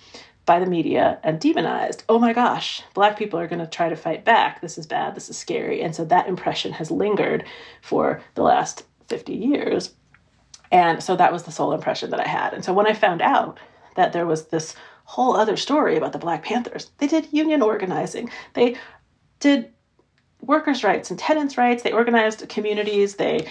[0.50, 2.04] by the media and demonized.
[2.10, 4.62] Oh my gosh, black people are going to try to fight back.
[4.62, 5.14] This is bad.
[5.14, 5.84] This is scary.
[5.84, 7.46] And so that impression has lingered
[7.84, 9.94] for the last 50 years.
[10.72, 12.56] And so that was the sole impression that I had.
[12.56, 13.60] And so when I found out
[13.96, 18.32] that there was this whole other story about the Black Panthers, they did union organizing,
[18.56, 18.76] they
[19.40, 19.72] did
[20.42, 23.48] workers' rights and tenants' rights, they organized communities, they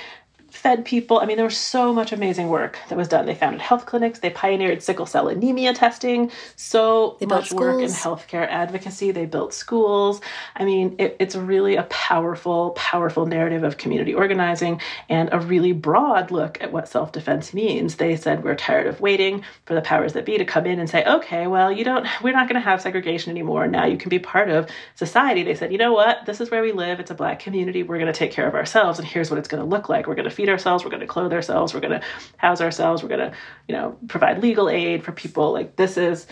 [0.50, 1.20] fed people.
[1.20, 3.26] I mean, there was so much amazing work that was done.
[3.26, 7.88] They founded health clinics, they pioneered sickle cell anemia testing, so they much work in
[7.88, 9.10] healthcare advocacy.
[9.10, 10.20] They built schools.
[10.56, 15.72] I mean, it, it's really a powerful, powerful narrative of community organizing and a really
[15.72, 17.96] broad look at what self defense means.
[17.96, 20.88] They said, We're tired of waiting for the powers that be to come in and
[20.88, 23.66] say, Okay, well, you don't, we're not going to have segregation anymore.
[23.66, 25.42] Now you can be part of society.
[25.42, 26.24] They said, You know what?
[26.26, 27.00] This is where we live.
[27.00, 27.82] It's a black community.
[27.82, 30.06] We're going to take care of ourselves, and here's what it's going to look like.
[30.06, 33.02] We're going to feed ourselves, we're going to clothe ourselves, we're going to house ourselves,
[33.02, 35.52] we're going to, you know, provide legal aid for people.
[35.52, 36.28] Like this is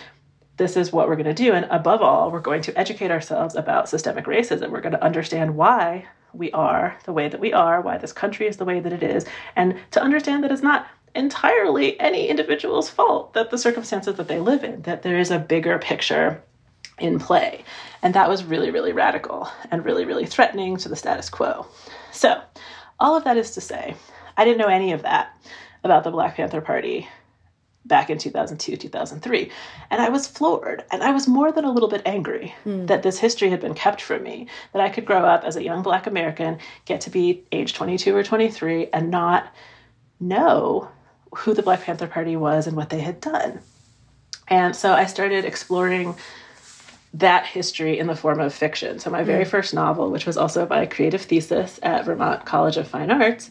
[0.59, 3.57] this is what we're going to do and above all, we're going to educate ourselves
[3.57, 4.71] about systemic racism.
[4.71, 8.47] We're going to understand why we are the way that we are, why this country
[8.47, 12.89] is the way that it is, and to understand that it's not entirely any individual's
[12.89, 16.41] fault that the circumstances that they live in, that there is a bigger picture
[16.99, 17.65] in play.
[18.03, 21.67] And that was really, really radical and really, really threatening to the status quo.
[22.13, 22.41] So,
[22.99, 23.95] all of that is to say,
[24.37, 25.37] I didn't know any of that
[25.85, 27.09] about the Black Panther Party
[27.87, 29.51] back in 2002, 2003.
[29.91, 32.87] And I was floored and I was more than a little bit angry mm.
[32.89, 35.63] that this history had been kept from me, that I could grow up as a
[35.63, 39.53] young Black American, get to be age 22 or 23, and not
[40.19, 40.89] know
[41.35, 43.61] who the Black Panther Party was and what they had done.
[44.49, 46.15] And so I started exploring
[47.19, 48.99] that history in the form of fiction.
[48.99, 49.49] So, my very mm.
[49.49, 53.51] first novel, which was also my creative thesis at Vermont College of Fine Arts,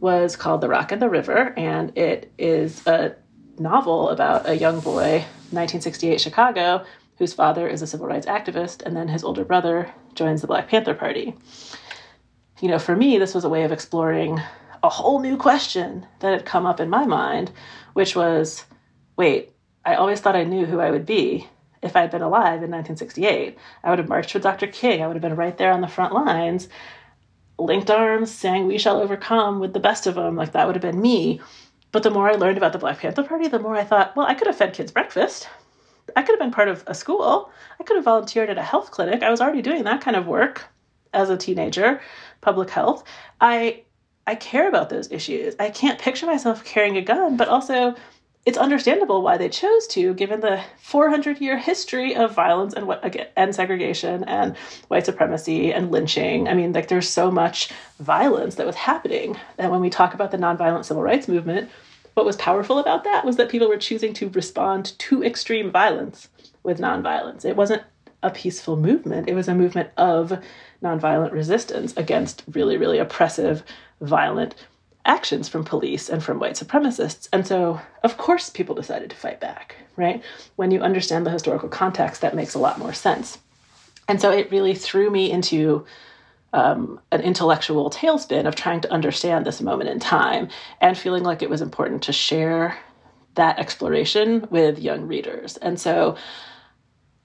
[0.00, 3.14] was called The Rock and the River, and it is a
[3.58, 6.84] novel about a young boy, 1968 Chicago,
[7.18, 10.68] whose father is a civil rights activist, and then his older brother joins the Black
[10.68, 11.34] Panther Party.
[12.60, 14.40] You know, for me, this was a way of exploring
[14.82, 17.52] a whole new question that had come up in my mind,
[17.92, 18.64] which was
[19.16, 19.52] wait,
[19.84, 21.48] I always thought I knew who I would be
[21.84, 23.56] if I had been alive in 1968.
[23.84, 24.66] I would have marched with Dr.
[24.66, 25.02] King.
[25.02, 26.68] I would have been right there on the front lines,
[27.58, 30.34] linked arms, saying, We shall overcome with the best of them.
[30.34, 31.40] Like that would have been me.
[31.92, 34.26] But the more I learned about the Black Panther Party, the more I thought, well,
[34.26, 35.48] I could have fed kids breakfast.
[36.16, 37.50] I could have been part of a school.
[37.78, 39.22] I could have volunteered at a health clinic.
[39.22, 40.64] I was already doing that kind of work
[41.12, 42.00] as a teenager,
[42.40, 43.04] public health.
[43.40, 43.82] I
[44.26, 45.54] I care about those issues.
[45.60, 47.94] I can't picture myself carrying a gun, but also
[48.46, 52.94] it's understandable why they chose to, given the 400 year history of violence and
[53.36, 54.56] and segregation and
[54.88, 56.46] white supremacy and lynching.
[56.46, 59.38] I mean, like there's so much violence that was happening.
[59.56, 61.70] And when we talk about the nonviolent civil rights movement,
[62.14, 66.28] what was powerful about that was that people were choosing to respond to extreme violence
[66.62, 67.44] with nonviolence.
[67.44, 67.82] It wasn't
[68.22, 70.42] a peaceful movement, it was a movement of
[70.82, 73.62] nonviolent resistance against really, really oppressive,
[74.00, 74.54] violent
[75.06, 77.28] actions from police and from white supremacists.
[77.32, 80.22] And so, of course, people decided to fight back, right?
[80.56, 83.38] When you understand the historical context, that makes a lot more sense.
[84.08, 85.86] And so it really threw me into
[86.52, 90.48] um, an intellectual tailspin of trying to understand this moment in time
[90.80, 92.78] and feeling like it was important to share
[93.34, 95.56] that exploration with young readers.
[95.56, 96.16] And so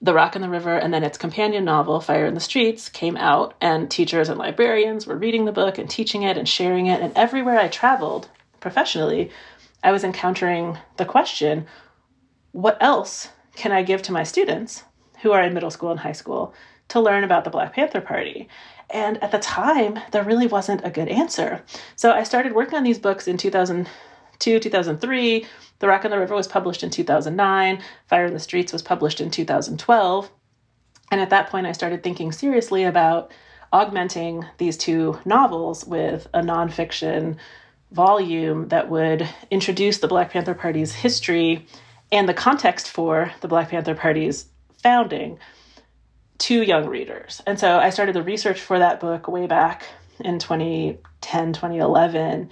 [0.02, 3.16] the Rock and the River and then its companion novel, Fire in the Streets, came
[3.16, 7.00] out, and teachers and librarians were reading the book and teaching it and sharing it.
[7.02, 8.28] And everywhere I traveled
[8.60, 9.30] professionally,
[9.82, 11.66] I was encountering the question
[12.52, 14.84] what else can I give to my students
[15.22, 16.54] who are in middle school and high school
[16.88, 18.48] to learn about the Black Panther Party?
[18.88, 21.62] And at the time, there really wasn't a good answer.
[21.94, 23.36] So I started working on these books in
[24.40, 25.46] 2002, 2003
[25.80, 29.20] the Rock and the River was published in 2009, Fire in the Streets was published
[29.20, 30.30] in 2012.
[31.10, 33.32] And at that point, I started thinking seriously about
[33.72, 37.36] augmenting these two novels with a nonfiction
[37.90, 41.66] volume that would introduce the Black Panther Party's history
[42.12, 44.46] and the context for the Black Panther Party's
[44.82, 45.38] founding
[46.38, 47.40] to young readers.
[47.46, 49.86] And so I started the research for that book way back
[50.20, 52.50] in 2010, 2011,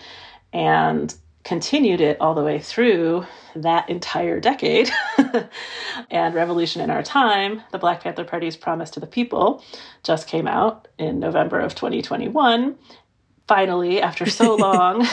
[0.53, 1.15] and
[1.49, 3.25] continued it all the way through
[3.57, 4.91] that entire decade.
[6.11, 9.65] and Revolution in Our Time, the Black Panther Party's Promise to the People,
[10.03, 12.77] just came out in November of 2021
[13.47, 15.07] finally after so long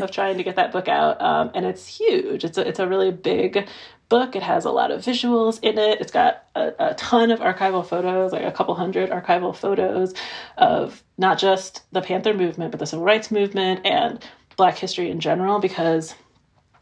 [0.00, 2.42] of trying to get that book out um, and it's huge.
[2.42, 3.68] It's a, it's a really big
[4.08, 4.34] book.
[4.34, 6.00] It has a lot of visuals in it.
[6.00, 10.12] It's got a, a ton of archival photos like a couple hundred archival photos
[10.58, 14.22] of not just the panther movement but the civil rights movement and
[14.56, 16.14] black history in general because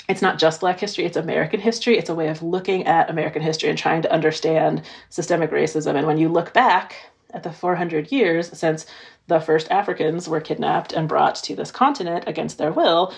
[0.09, 3.43] it's not just black history it's american history it's a way of looking at american
[3.43, 6.95] history and trying to understand systemic racism and when you look back
[7.33, 8.87] at the 400 years since
[9.27, 13.15] the first Africans were kidnapped and brought to this continent against their will,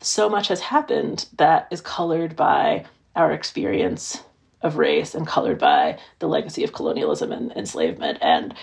[0.00, 2.84] so much has happened that is colored by
[3.16, 4.22] our experience
[4.62, 8.54] of race and colored by the legacy of colonialism and enslavement and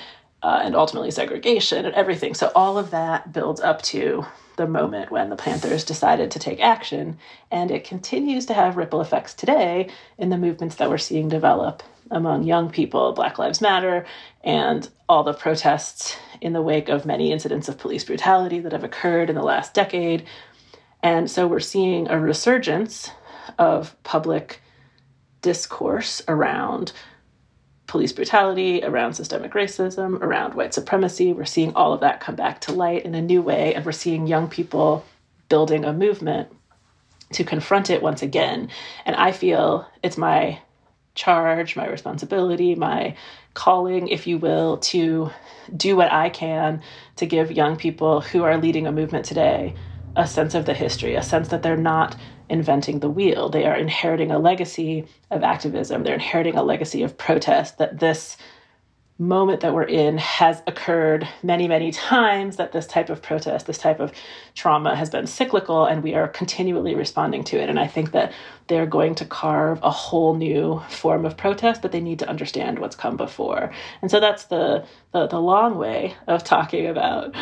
[0.44, 2.36] uh, and ultimately segregation and everything.
[2.36, 4.26] So all of that builds up to
[4.56, 7.18] the moment when the Panthers decided to take action,
[7.52, 11.84] and it continues to have ripple effects today in the movements that we're seeing develop
[12.12, 14.06] among young people, Black Lives Matter,
[14.44, 18.84] and all the protests in the wake of many incidents of police brutality that have
[18.84, 20.26] occurred in the last decade.
[21.02, 23.10] And so we're seeing a resurgence
[23.58, 24.62] of public
[25.42, 26.92] discourse around
[27.88, 31.34] police brutality, around systemic racism, around white supremacy.
[31.34, 33.92] We're seeing all of that come back to light in a new way, and we're
[33.92, 35.06] seeing young people
[35.50, 36.50] building a movement
[37.34, 38.70] to confront it once again.
[39.06, 40.60] And I feel it's my
[41.16, 43.16] charge, my responsibility, my
[43.54, 45.32] calling, if you will, to
[45.76, 46.82] do what I can
[47.16, 49.76] to give young people who are leading a movement today
[50.16, 52.16] a sense of the history, a sense that they're not
[52.50, 53.50] inventing the wheel.
[53.50, 58.38] They are inheriting a legacy of activism, they're inheriting a legacy of protest, that this
[59.18, 63.78] moment that we're in has occurred many, many times that this type of protest, this
[63.78, 64.12] type of
[64.56, 67.70] trauma has been cyclical and we are continually responding to it.
[67.70, 68.34] And I think that
[68.68, 72.80] they're going to carve a whole new form of protest, but they need to understand
[72.80, 73.72] what's come before.
[74.02, 77.34] And so that's the the, the long way of talking about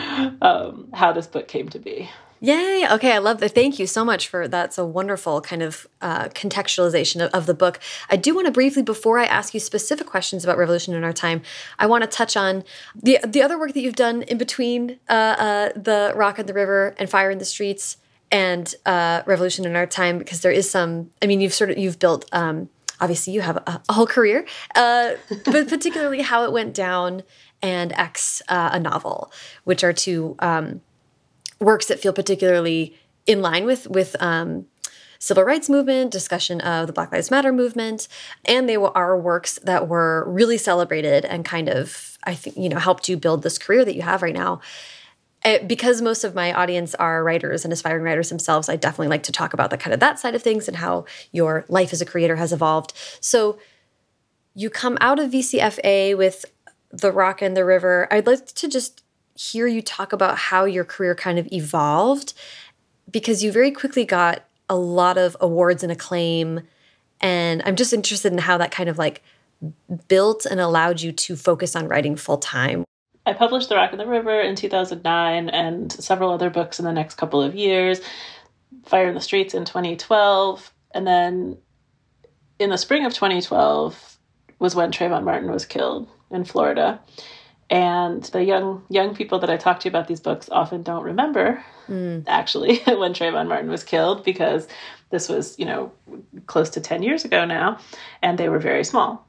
[0.44, 2.08] um, how this book came to be.
[2.44, 2.86] Yay.
[2.92, 3.14] Okay.
[3.14, 3.56] I love that.
[3.56, 7.54] Thank you so much for that's a wonderful kind of uh, contextualization of, of, the
[7.54, 7.80] book.
[8.10, 11.14] I do want to briefly, before I ask you specific questions about Revolution in Our
[11.14, 11.42] Time,
[11.80, 15.14] I want to touch on the the other work that you've done in between uh,
[15.14, 17.96] uh, the Rock and the River and Fire in the Streets
[18.30, 21.78] and uh, Revolution in Our Time, because there is some, I mean, you've sort of,
[21.78, 22.68] you've built, um,
[23.00, 25.12] obviously you have a, a whole career, uh,
[25.46, 27.24] but particularly how it went down
[27.62, 29.32] and X, uh, a novel,
[29.64, 30.82] which are two, um,
[31.64, 32.96] works that feel particularly
[33.26, 34.66] in line with with um,
[35.20, 38.08] civil rights movement, discussion of the Black Lives Matter movement,
[38.46, 42.80] and they are works that were really celebrated and kind of I think you know
[42.80, 44.60] helped you build this career that you have right now.
[45.46, 49.10] It, eh, because most of my audience are writers and aspiring writers themselves, I definitely
[49.10, 51.94] like to talk about the kind of that side of things and how your life
[51.94, 52.94] as a creator has evolved.
[53.20, 53.58] So
[54.56, 56.46] you come out of VCFA with
[56.92, 58.08] The Rock and the River.
[58.12, 59.03] I'd like to just
[59.36, 62.34] hear you talk about how your career kind of evolved
[63.10, 66.62] because you very quickly got a lot of awards and acclaim.
[67.22, 69.24] And I'm just interested in how that kind of like
[70.08, 72.84] built and allowed you to focus on writing full time.
[73.26, 76.92] I published The Rock and the River in 2009 and several other books in the
[76.92, 78.02] next couple of years.
[78.86, 80.74] Fire in the Streets in 2012.
[80.94, 81.58] And then
[82.60, 84.18] in the spring of 2012
[84.60, 87.00] was when Trayvon Martin was killed in Florida.
[87.74, 91.66] And the young young people that I talk to about these books often don't remember
[91.90, 92.24] mm.
[92.28, 94.68] actually when Trayvon Martin was killed because
[95.10, 95.92] this was, you know,
[96.46, 97.80] close to 10 years ago now,
[98.22, 99.26] and they were very small.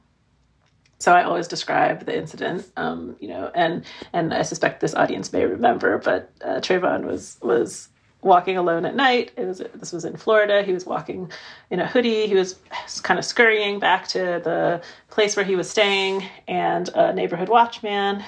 [0.99, 3.83] So I always describe the incident, um, you know, and
[4.13, 7.89] and I suspect this audience may remember, but uh, Trayvon was was
[8.25, 9.31] walking alone at night.
[9.37, 10.63] It was this was in Florida.
[10.63, 11.31] He was walking
[11.69, 12.27] in a hoodie.
[12.27, 12.59] He was
[13.03, 18.23] kind of scurrying back to the place where he was staying, and a neighborhood watchman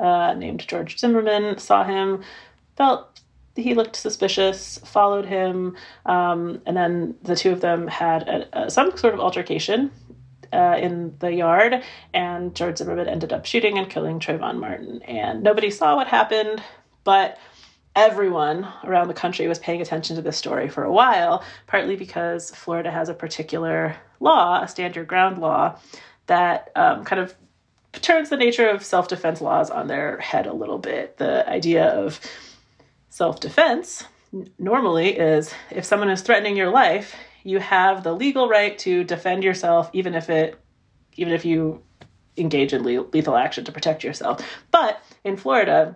[0.00, 2.24] uh, named George Zimmerman saw him,
[2.76, 3.20] felt
[3.54, 5.76] he looked suspicious, followed him,
[6.06, 9.92] um, and then the two of them had a, a, some sort of altercation.
[10.52, 11.82] Uh, in the yard,
[12.12, 15.02] and George Zimmerman ended up shooting and killing Trayvon Martin.
[15.02, 16.62] And nobody saw what happened,
[17.02, 17.38] but
[17.96, 22.50] everyone around the country was paying attention to this story for a while, partly because
[22.50, 25.78] Florida has a particular law, a stand your ground law,
[26.26, 27.34] that um, kind of
[27.92, 31.16] turns the nature of self defense laws on their head a little bit.
[31.18, 32.20] The idea of
[33.10, 34.04] self defense
[34.58, 37.14] normally is if someone is threatening your life,
[37.44, 40.58] you have the legal right to defend yourself, even if it,
[41.16, 41.82] even if you
[42.36, 44.44] engage in lethal action to protect yourself.
[44.72, 45.94] But in Florida,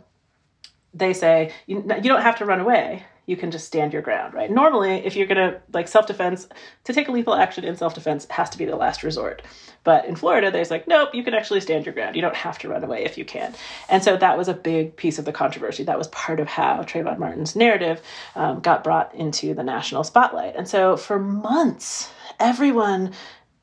[0.95, 3.05] they say you, you don't have to run away.
[3.28, 4.51] you can just stand your ground, right?
[4.51, 6.49] Normally, if you're gonna like self defense,
[6.84, 9.43] to take a lethal action in self defense has to be the last resort.
[9.84, 12.16] But in Florida, there's like, nope, you can actually stand your ground.
[12.16, 13.55] You don't have to run away if you can.
[13.91, 15.84] And so that was a big piece of the controversy.
[15.84, 18.01] That was part of how Trayvon Martin's narrative
[18.34, 20.57] um, got brought into the national spotlight.
[20.57, 22.11] And so for months,
[22.41, 23.12] everyone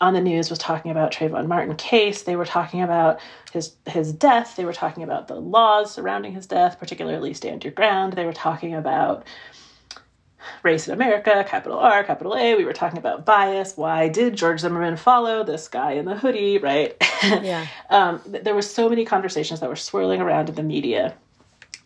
[0.02, 2.24] on the news was talking about Trayvon Martin case.
[2.24, 3.20] They were talking about
[3.52, 4.56] his his death.
[4.56, 8.14] They were talking about the laws surrounding his death, particularly stand your ground.
[8.14, 9.26] They were talking about
[10.64, 12.56] race in America, capital R, capital A.
[12.56, 13.78] We were talking about bias.
[13.78, 16.96] Why did George Zimmerman follow this guy in the hoodie, right?
[17.24, 17.66] Yeah.
[17.90, 21.16] um, there were so many conversations that were swirling around in the media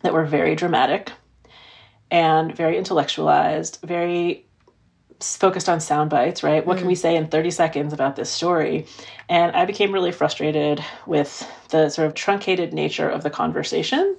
[0.02, 1.12] that were very dramatic
[2.10, 4.44] and very intellectualized, very
[5.20, 6.64] focused on sound bites, right?
[6.64, 6.80] What mm.
[6.80, 6.98] can we mm.
[6.98, 8.86] say in 30 seconds about this story?
[9.28, 14.16] And I became really frustrated with the sort of truncated nature of the conversation.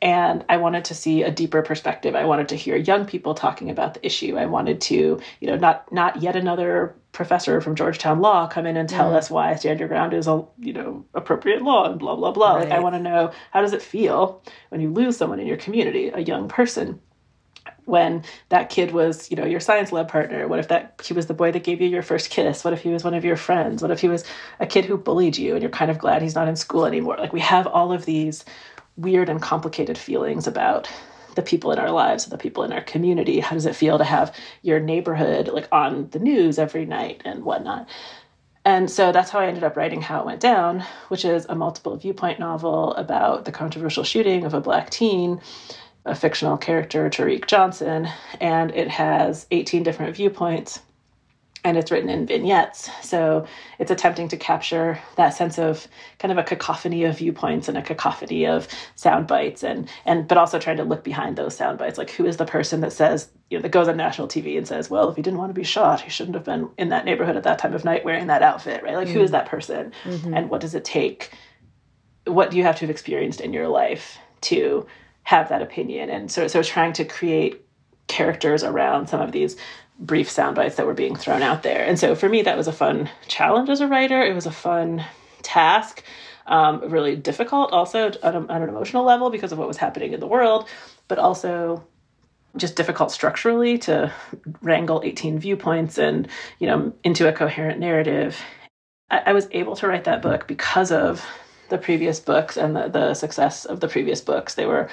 [0.00, 2.16] And I wanted to see a deeper perspective.
[2.16, 4.36] I wanted to hear young people talking about the issue.
[4.36, 8.76] I wanted to, you know, not not yet another professor from Georgetown Law come in
[8.76, 9.14] and tell mm.
[9.14, 12.56] us why stand your ground is a you know appropriate law and blah blah blah.
[12.56, 12.68] Right.
[12.68, 15.56] Like I want to know how does it feel when you lose someone in your
[15.56, 16.98] community, a young person
[17.84, 20.46] when that kid was, you know, your science lab partner?
[20.46, 22.64] What if that he was the boy that gave you your first kiss?
[22.64, 23.82] What if he was one of your friends?
[23.82, 24.24] What if he was
[24.60, 27.16] a kid who bullied you and you're kind of glad he's not in school anymore?
[27.18, 28.44] Like we have all of these
[28.96, 30.88] weird and complicated feelings about
[31.34, 33.40] the people in our lives the people in our community.
[33.40, 37.44] How does it feel to have your neighborhood like on the news every night and
[37.44, 37.88] whatnot?
[38.64, 41.54] And so that's how I ended up writing How It Went Down, which is a
[41.54, 45.40] multiple viewpoint novel about the controversial shooting of a black teen
[46.04, 48.08] a fictional character, Tariq Johnson,
[48.40, 50.80] and it has 18 different viewpoints
[51.64, 52.90] and it's written in vignettes.
[53.02, 53.46] So
[53.78, 55.86] it's attempting to capture that sense of
[56.18, 60.38] kind of a cacophony of viewpoints and a cacophony of sound bites and and but
[60.38, 61.98] also trying to look behind those sound bites.
[61.98, 64.66] Like who is the person that says, you know, that goes on national TV and
[64.66, 67.04] says, Well, if he didn't want to be shot, he shouldn't have been in that
[67.04, 68.96] neighborhood at that time of night wearing that outfit, right?
[68.96, 69.18] Like mm-hmm.
[69.18, 69.34] who is mm.
[69.34, 69.92] that person?
[70.04, 70.34] Mm-hmm.
[70.34, 71.30] And what does it take?
[72.26, 74.86] What do you have to have experienced in your life to
[75.24, 76.10] have that opinion.
[76.10, 77.64] And so, so trying to create
[78.08, 79.56] characters around some of these
[79.98, 81.84] brief sound bites that were being thrown out there.
[81.84, 84.20] And so for me, that was a fun challenge as a writer.
[84.20, 85.04] It was a fun
[85.42, 86.02] task,
[86.46, 90.12] um, really difficult also on, a, on an emotional level because of what was happening
[90.12, 90.68] in the world,
[91.08, 91.84] but also
[92.56, 94.12] just difficult structurally to
[94.60, 98.36] wrangle 18 viewpoints and you know into a coherent narrative
[99.10, 101.24] I, I was able to write that book because of
[101.72, 104.54] the previous books and the, the success of the previous books.
[104.54, 104.88] They were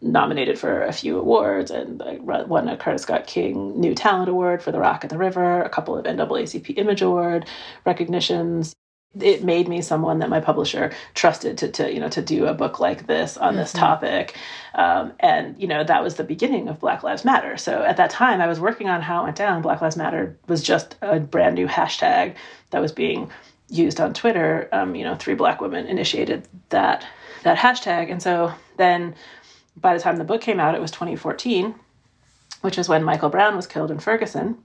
[0.00, 4.70] nominated for a few awards and won a Coretta Scott King New Talent Award for
[4.70, 7.46] The Rock at the River, a couple of NAACP Image Award
[7.84, 8.74] recognitions.
[9.18, 12.52] It made me someone that my publisher trusted to, to you know to do a
[12.52, 13.60] book like this on mm-hmm.
[13.60, 14.36] this topic,
[14.74, 17.56] um, and you know that was the beginning of Black Lives Matter.
[17.56, 19.62] So at that time, I was working on how it went down.
[19.62, 22.34] Black Lives Matter was just a brand new hashtag
[22.70, 23.30] that was being
[23.68, 27.06] used on Twitter, um, you know, three black women initiated that
[27.44, 29.14] that hashtag, and so then
[29.76, 31.74] by the time the book came out, it was 2014,
[32.62, 34.58] which is when Michael Brown was killed in Ferguson.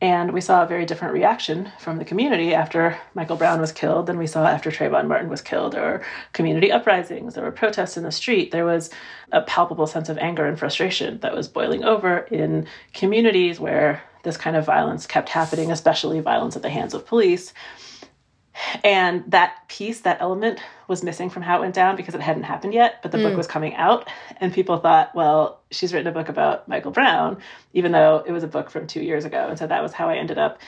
[0.00, 4.06] And we saw a very different reaction from the community after Michael Brown was killed
[4.06, 5.72] than we saw after Trayvon Martin was killed.
[5.72, 8.90] There were community uprisings, there were protests in the street, there was
[9.32, 14.36] a palpable sense of anger and frustration that was boiling over in communities where this
[14.36, 17.54] kind of violence kept happening, especially violence at the hands of police.
[18.82, 22.44] And that piece, that element, was missing from how it went down because it hadn't
[22.44, 23.22] happened yet, but the mm.
[23.22, 24.08] book was coming out.
[24.38, 27.38] And people thought, well, she's written a book about Michael Brown,
[27.72, 29.48] even though it was a book from two years ago.
[29.48, 30.58] And so that was how I ended up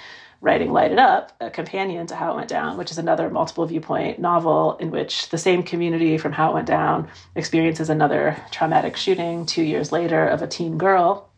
[0.40, 3.64] writing Light It Up, a companion to How It Went Down, which is another multiple
[3.66, 8.96] viewpoint novel in which the same community from How It Went Down experiences another traumatic
[8.96, 11.28] shooting two years later of a teen girl.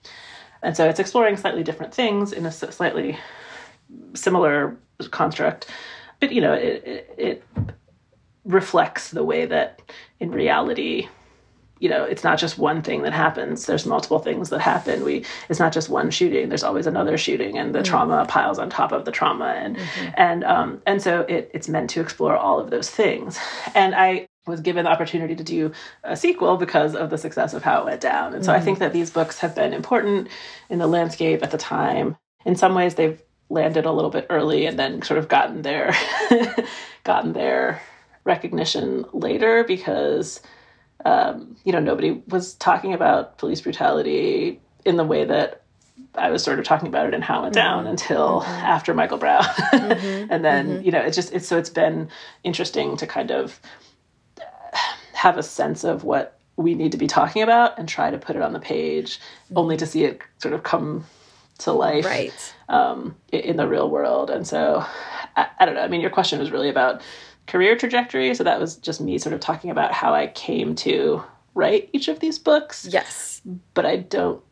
[0.63, 3.17] And so it's exploring slightly different things in a slightly
[4.15, 4.77] similar
[5.11, 5.69] construct
[6.21, 7.45] but you know it, it, it
[8.45, 9.81] reflects the way that
[10.21, 11.09] in reality
[11.81, 13.67] you know it's not just one thing that happens.
[13.67, 15.05] There's multiple things that happen.
[15.05, 16.49] We it's not just one shooting.
[16.49, 17.91] There's always another shooting and the mm-hmm.
[17.91, 19.47] trauma piles on top of the trauma.
[19.47, 20.11] And mm-hmm.
[20.17, 23.39] and um and so it, it's meant to explore all of those things.
[23.75, 25.71] And i was given the opportunity to do
[26.05, 28.35] a sequel because of the success of how it went down.
[28.35, 28.61] And so mm-hmm.
[28.61, 30.29] i think that these books have been important
[30.71, 32.17] in the landscape at the time.
[32.45, 35.95] In some ways they've landed a little bit early and then sort of gotten their
[37.05, 37.81] gotten their
[38.25, 40.41] recognition later because
[41.05, 45.63] um, you know nobody was talking about police brutality in the way that
[46.15, 47.91] I was sort of talking about it and how it went down mm-hmm.
[47.91, 48.51] until mm-hmm.
[48.51, 50.27] after Michael Brown, mm-hmm.
[50.31, 50.85] and then mm-hmm.
[50.85, 52.11] you know it's just it's so it's been
[52.45, 53.61] interesting to kind of
[55.13, 58.37] have a sense of what we need to be talking about and try to put
[58.37, 59.21] it on the page
[59.57, 61.05] only to see it sort of come
[61.59, 62.55] to life right.
[62.69, 64.31] um, in the real world.
[64.31, 64.85] And so,
[65.37, 65.83] I, I, don't know.
[65.83, 67.03] I mean, your question was really about
[67.47, 68.35] career trajectory.
[68.35, 71.23] So that was just me sort of talking about how I came to
[71.55, 72.87] write each of these books.
[72.91, 73.43] Yes.
[73.75, 74.43] But I don't,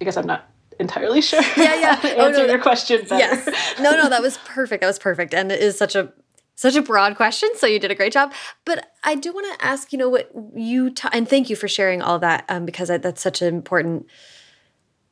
[0.00, 0.48] I guess I'm not
[0.80, 1.42] entirely sure.
[1.56, 1.90] Yeah, yeah.
[2.02, 3.16] answer oh, no, your question better.
[3.16, 3.78] Yes.
[3.80, 4.80] No, no, that was perfect.
[4.80, 5.34] That was perfect.
[5.34, 6.12] And it is such a
[6.56, 8.32] such a broad question, so you did a great job.
[8.64, 12.00] But I do want to ask, you know, what you and thank you for sharing
[12.00, 14.06] all that um, because I, that's such an important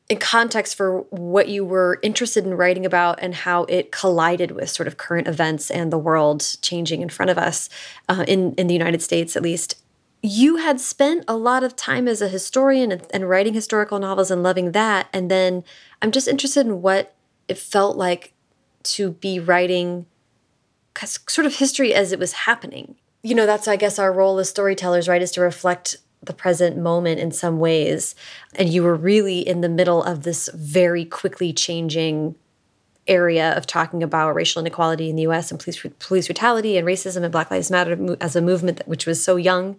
[0.09, 4.69] in context for what you were interested in writing about and how it collided with
[4.69, 7.69] sort of current events and the world changing in front of us
[8.09, 9.75] uh, in in the United States, at least.
[10.21, 14.31] You had spent a lot of time as a historian and, and writing historical novels
[14.31, 15.63] and loving that, and then
[16.01, 17.15] I'm just interested in what
[17.47, 18.33] it felt like
[18.83, 20.05] to be writing
[21.05, 22.95] sort of history as it was happening.
[23.21, 26.77] You know, that's, I guess, our role as storytellers, right, is to reflect the present
[26.77, 28.15] moment in some ways.
[28.55, 32.35] And you were really in the middle of this very quickly changing
[33.07, 37.23] area of talking about racial inequality in the US and police, police brutality and racism
[37.23, 39.77] and Black Lives Matter as a movement that, which was so young.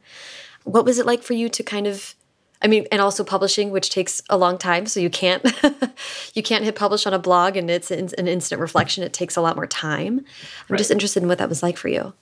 [0.65, 2.15] What was it like for you to kind of
[2.63, 5.45] I mean, and also publishing, which takes a long time, so you can't
[6.35, 9.05] you can't hit publish on a blog and it's an instant reflection.
[9.05, 10.21] It takes a lot more time.
[10.21, 10.25] I'm
[10.71, 10.79] right.
[10.79, 12.15] just interested in what that was like for you.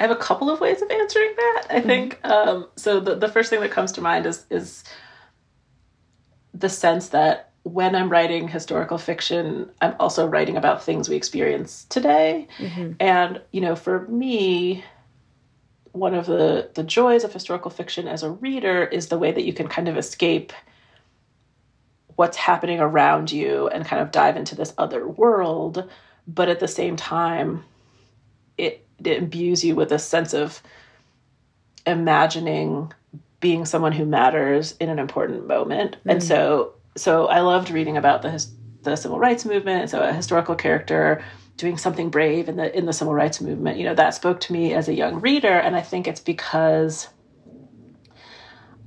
[0.00, 1.66] I have a couple of ways of answering that.
[1.68, 1.86] I mm-hmm.
[1.86, 3.00] think um, so.
[3.00, 4.82] The the first thing that comes to mind is is
[6.54, 11.84] the sense that when I'm writing historical fiction, I'm also writing about things we experience
[11.90, 12.48] today.
[12.56, 12.92] Mm-hmm.
[12.98, 14.82] And you know, for me,
[15.92, 19.44] one of the the joys of historical fiction as a reader is the way that
[19.44, 20.54] you can kind of escape
[22.16, 25.88] what's happening around you and kind of dive into this other world
[26.26, 27.64] but at the same time
[28.58, 30.62] it, it imbues you with a sense of
[31.86, 32.92] imagining
[33.40, 36.12] being someone who matters in an important moment mm.
[36.12, 38.46] and so so i loved reading about the
[38.82, 41.22] the civil rights movement And so a historical character
[41.56, 44.52] doing something brave in the in the civil rights movement you know that spoke to
[44.52, 47.08] me as a young reader and i think it's because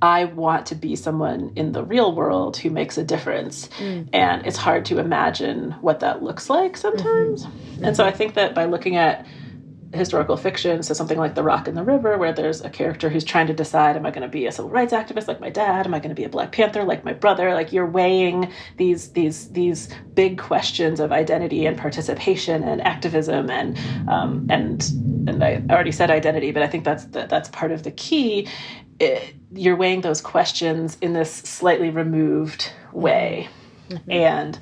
[0.02, 4.08] i want to be someone in the real world who makes a difference mm.
[4.12, 7.84] and it's hard to imagine what that looks like sometimes mm-hmm.
[7.84, 9.24] and so i think that by looking at
[9.94, 13.24] historical fiction, so something like The Rock and the River, where there's a character who's
[13.24, 15.86] trying to decide, am I going to be a civil rights activist like my dad?
[15.86, 17.54] Am I going to be a Black Panther like my brother?
[17.54, 23.78] Like you're weighing these these these big questions of identity and participation and activism and
[24.08, 24.82] um, and
[25.26, 28.48] and I already said identity, but I think that's the, that's part of the key.
[29.00, 33.48] It, you're weighing those questions in this slightly removed way,
[33.88, 34.10] mm-hmm.
[34.10, 34.58] and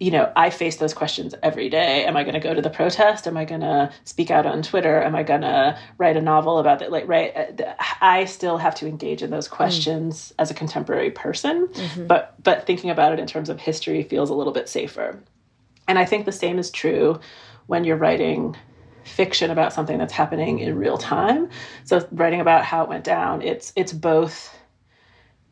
[0.00, 2.04] you know, I face those questions every day.
[2.04, 3.26] Am I going to go to the protest?
[3.26, 5.00] Am I going to speak out on Twitter?
[5.02, 6.90] Am I going to write a novel about it?
[6.90, 7.34] Like, right?
[7.36, 10.34] Uh, I still have to engage in those questions mm.
[10.40, 12.06] as a contemporary person, mm-hmm.
[12.06, 15.22] but but thinking about it in terms of history feels a little bit safer.
[15.86, 17.20] And I think the same is true
[17.66, 18.56] when you're writing
[19.04, 21.48] fiction about something that's happening in real time.
[21.84, 24.56] So writing about how it went down, it's it's both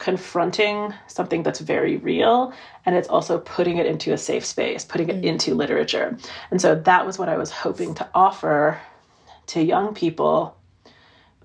[0.03, 2.53] confronting something that's very real
[2.85, 5.25] and it's also putting it into a safe space putting it mm.
[5.25, 6.19] into literature
[6.51, 8.81] and so that was what i was hoping to offer
[9.47, 10.57] to young people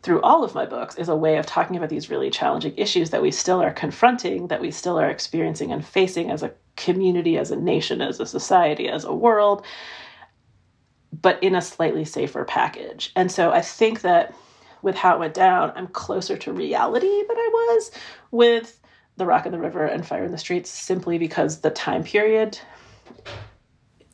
[0.02, 3.12] through all of my books is a way of talking about these really challenging issues
[3.12, 7.38] that we still are confronting that we still are experiencing and facing as a community
[7.38, 9.64] as a nation as a society as a world
[11.22, 14.34] but in a slightly safer package and so i think that
[14.82, 17.92] with how it went down, I'm closer to reality than I was
[18.32, 18.80] with
[19.18, 22.60] The Rock in the River and Fire in the Streets simply because the time period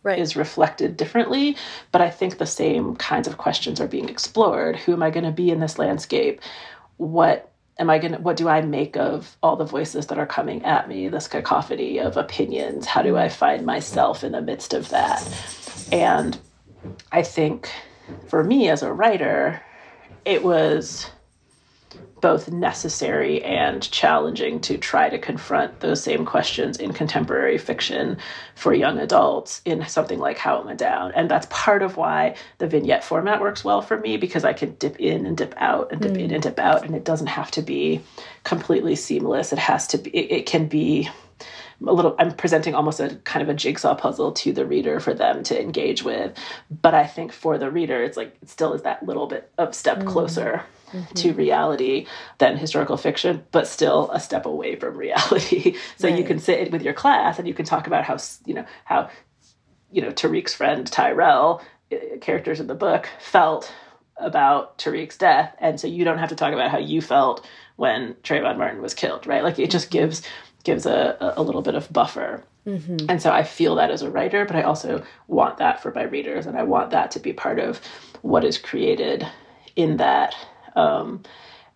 [0.04, 0.20] right.
[0.20, 1.56] is reflected differently.
[1.92, 4.78] But I think the same kinds of questions are being explored.
[4.78, 6.42] Who am I going to be in this landscape?
[6.98, 10.28] What am I going to, what do I make of all the voices that are
[10.28, 12.86] coming at me, this cacophony of opinions?
[12.86, 15.28] How do I find myself in the midst of that?
[15.92, 16.38] And
[17.12, 17.70] I think
[18.28, 19.62] for me as a writer,
[20.26, 21.10] it was
[22.24, 28.16] both necessary and challenging to try to confront those same questions in contemporary fiction
[28.56, 31.12] for young adults in something like How It Went Down.
[31.16, 34.74] And that's part of why the vignette format works well for me because I can
[34.76, 36.22] dip in and dip out and dip mm.
[36.22, 38.00] in and dip out, and it doesn't have to be
[38.46, 39.52] completely seamless.
[39.52, 41.10] It has to be, it, it can be
[41.88, 45.14] a little i'm presenting almost a kind of a jigsaw puzzle to the reader for
[45.14, 46.38] them to engage with
[46.82, 49.76] but i think for the reader it's like it still is that little bit of
[49.76, 50.08] step mm.
[50.08, 51.14] closer mm-hmm.
[51.14, 52.06] to reality
[52.38, 56.18] than historical fiction but still a step away from reality so right.
[56.18, 59.10] you can sit with your class and you can talk about how you know how
[59.92, 61.62] you know tariq's friend tyrell
[61.92, 63.72] eh, characters in the book felt
[64.18, 68.14] about Tariq's death, and so you don't have to talk about how you felt when
[68.24, 69.44] Trayvon Martin was killed, right?
[69.44, 70.06] Like it just mm-hmm.
[70.06, 70.22] gives
[70.64, 72.44] gives a, a little bit of buffer.
[72.66, 73.10] Mm-hmm.
[73.10, 76.04] And so I feel that as a writer, but I also want that for my
[76.04, 77.82] readers, and I want that to be part of
[78.22, 79.28] what is created
[79.76, 80.36] in that.
[80.76, 81.24] Um,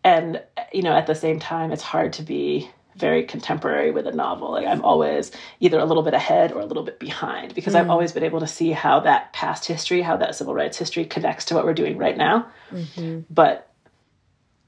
[0.03, 4.11] and you know, at the same time, it's hard to be very contemporary with a
[4.11, 4.51] novel.
[4.51, 7.79] Like I'm always either a little bit ahead or a little bit behind because mm.
[7.79, 11.05] I've always been able to see how that past history, how that civil rights history
[11.05, 12.47] connects to what we're doing right now.
[12.71, 13.21] Mm-hmm.
[13.29, 13.69] But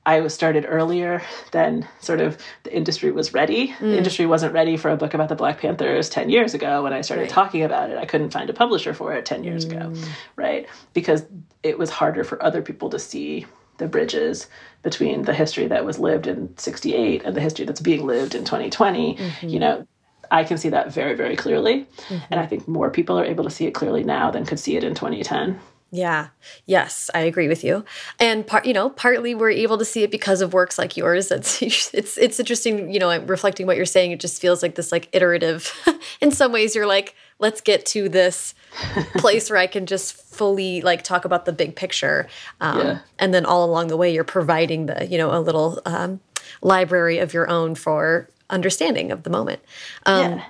[0.09, 3.67] I was started earlier than sort of the industry was ready.
[3.67, 3.79] Mm.
[3.91, 6.93] The industry wasn't ready for a book about the Black Panthers 10 years ago when
[6.93, 7.29] I started right.
[7.29, 7.97] talking about it.
[7.99, 9.71] I couldn't find a publisher for it 10 years mm.
[9.71, 10.01] ago,
[10.35, 10.65] right?
[10.93, 11.25] Because
[11.61, 13.45] it was harder for other people to see
[13.77, 14.47] the bridges
[14.81, 18.43] between the history that was lived in 68 and the history that's being lived in
[18.43, 19.47] 2020 mm-hmm.
[19.47, 19.87] you know
[20.31, 22.17] i can see that very very clearly mm-hmm.
[22.29, 24.75] and i think more people are able to see it clearly now than could see
[24.75, 25.57] it in 2010
[25.91, 26.27] yeah.
[26.67, 27.83] Yes, I agree with you.
[28.19, 31.31] And part, you know, partly we're able to see it because of works like yours.
[31.39, 34.91] It's it's it's interesting, you know, reflecting what you're saying, it just feels like this
[34.91, 35.73] like iterative.
[36.21, 38.53] in some ways you're like, let's get to this
[39.17, 42.27] place where I can just fully like talk about the big picture.
[42.61, 42.99] Um, yeah.
[43.17, 46.19] and then all along the way you're providing the, you know, a little um,
[46.61, 49.61] library of your own for understanding of the moment.
[50.05, 50.45] Um, yeah.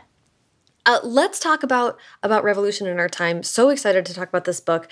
[0.85, 3.43] Uh, let's talk about about revolution in our time.
[3.43, 4.89] So excited to talk about this book.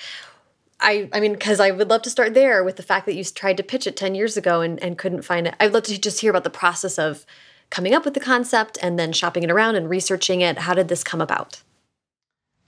[0.80, 3.24] I, I mean, because I would love to start there with the fact that you
[3.24, 5.56] tried to pitch it 10 years ago and, and couldn't find it.
[5.60, 7.26] I'd love to just hear about the process of
[7.70, 10.60] coming up with the concept and then shopping it around and researching it.
[10.60, 11.62] How did this come about?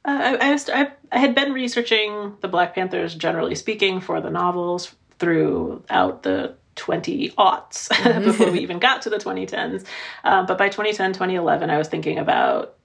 [0.06, 4.96] Uh, I, I, I, had been researching the Black Panthers, generally speaking, for the novels
[5.20, 8.24] throughout the 20 aughts mm-hmm.
[8.24, 9.86] before we even got to the 2010s.
[10.24, 12.76] Um, but by 2010, 2011, I was thinking about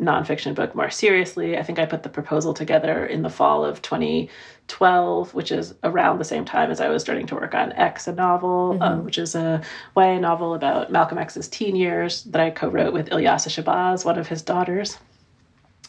[0.00, 1.58] nonfiction book more seriously.
[1.58, 6.18] I think I put the proposal together in the fall of 2012, which is around
[6.18, 8.82] the same time as I was starting to work on X, a novel, mm-hmm.
[8.82, 9.62] um, which is a
[9.96, 14.18] YA novel about Malcolm X's teen years that I co wrote with Ilyasah Shabazz, one
[14.18, 14.98] of his daughters.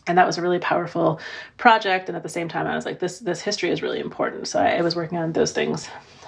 [0.08, 1.20] And that was a really powerful
[1.58, 2.10] project.
[2.10, 4.48] And at the same time, I was like, this, this history is really important.
[4.48, 5.88] So I, I was working on those things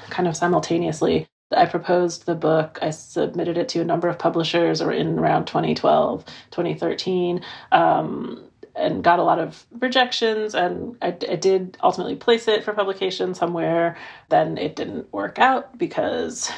[0.10, 1.28] kind of simultaneously.
[1.58, 2.80] I proposed the book.
[2.82, 7.42] I submitted it to a number of publishers or in around 2012, 2013.
[7.72, 8.44] Um,
[8.76, 13.36] and got a lot of rejections and I, I, did ultimately place it for publication
[13.36, 13.96] somewhere
[14.30, 16.52] then it didn't work out because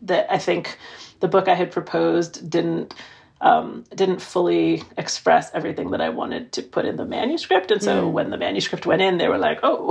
[0.00, 0.78] that i think
[1.20, 2.94] the book i had proposed didn't
[3.42, 8.08] um, didn't fully express everything that I wanted to put in the manuscript, and so
[8.08, 8.12] mm.
[8.12, 9.90] when the manuscript went in, they were like, "Oh,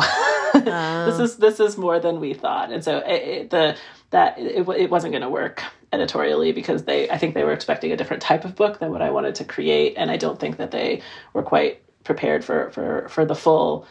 [1.06, 3.76] this is this is more than we thought," and so it, it, the
[4.12, 7.92] that it, it wasn't going to work editorially because they I think they were expecting
[7.92, 10.56] a different type of book than what I wanted to create, and I don't think
[10.56, 11.02] that they
[11.34, 13.86] were quite prepared for for for the full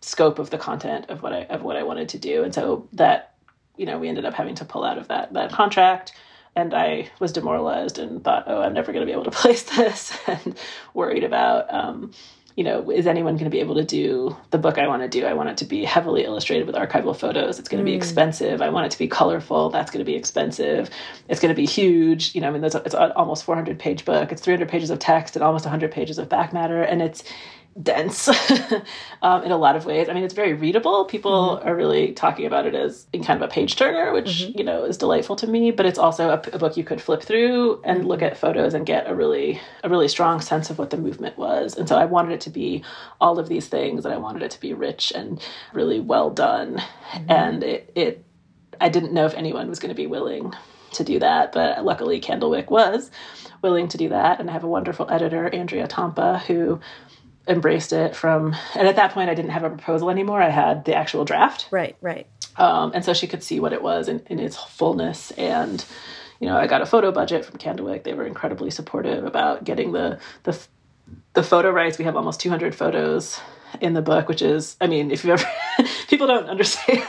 [0.00, 2.88] scope of the content of what I of what I wanted to do, and so
[2.92, 3.34] that
[3.76, 6.12] you know we ended up having to pull out of that that contract
[6.54, 9.62] and I was demoralized and thought, oh, I'm never going to be able to place
[9.62, 10.58] this, and
[10.94, 12.12] worried about, um,
[12.56, 15.08] you know, is anyone going to be able to do the book I want to
[15.08, 15.24] do?
[15.24, 17.58] I want it to be heavily illustrated with archival photos.
[17.58, 17.94] It's going to mm.
[17.94, 18.60] be expensive.
[18.60, 19.70] I want it to be colorful.
[19.70, 20.90] That's going to be expensive.
[21.28, 22.34] It's going to be huge.
[22.34, 24.32] You know, I mean, it's almost 400 page book.
[24.32, 27.24] It's 300 pages of text and almost 100 pages of back matter, and it's
[27.80, 28.28] dense
[29.22, 30.08] um, in a lot of ways.
[30.08, 31.04] I mean, it's very readable.
[31.04, 31.68] People mm-hmm.
[31.68, 34.58] are really talking about it as in kind of a page turner, which mm-hmm.
[34.58, 35.70] you know is delightful to me.
[35.70, 38.08] But it's also a, a book you could flip through and mm-hmm.
[38.08, 41.38] look at photos and get a really a really strong sense of what the movement
[41.38, 41.76] was.
[41.76, 42.84] And so I wanted it to be
[43.20, 45.42] all of these things, and I wanted it to be rich and
[45.72, 46.76] really well done.
[47.12, 47.30] Mm-hmm.
[47.30, 48.24] And it it
[48.80, 50.52] I didn't know if anyone was going to be willing
[50.92, 53.10] to do that, but luckily Candlewick was
[53.62, 54.40] willing to do that.
[54.40, 56.80] And I have a wonderful editor, Andrea Tompa, who
[57.48, 60.40] embraced it from and at that point i didn't have a proposal anymore.
[60.40, 61.66] I had the actual draft.
[61.70, 62.26] Right right.
[62.56, 65.30] Um, and so she could see what it was in, in its fullness.
[65.32, 65.84] And
[66.40, 68.04] you know i got a photo budget from candlewick.
[68.04, 70.58] They were incredibly supportive about getting the the
[71.34, 71.98] the photo rights.
[71.98, 73.40] We have almost 200 photos
[73.80, 75.44] in the book, which is, I mean, if you ever,
[76.08, 77.00] people don't understand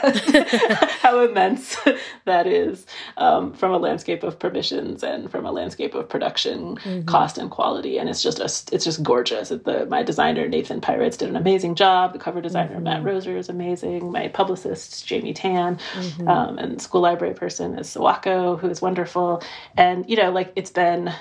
[1.02, 1.76] how immense
[2.24, 2.86] that is
[3.16, 7.06] um, from a landscape of permissions and from a landscape of production mm-hmm.
[7.06, 7.98] cost and quality.
[7.98, 8.44] And it's just, a,
[8.74, 9.50] it's just gorgeous.
[9.50, 12.12] The, my designer, Nathan Pyritz, did an amazing job.
[12.12, 12.84] The cover designer, mm-hmm.
[12.84, 14.10] Matt Roeser, is amazing.
[14.10, 16.28] My publicist, Jamie Tan, mm-hmm.
[16.28, 19.42] um, and school library person is Sawako, who is wonderful.
[19.76, 21.12] And, you know, like it's been,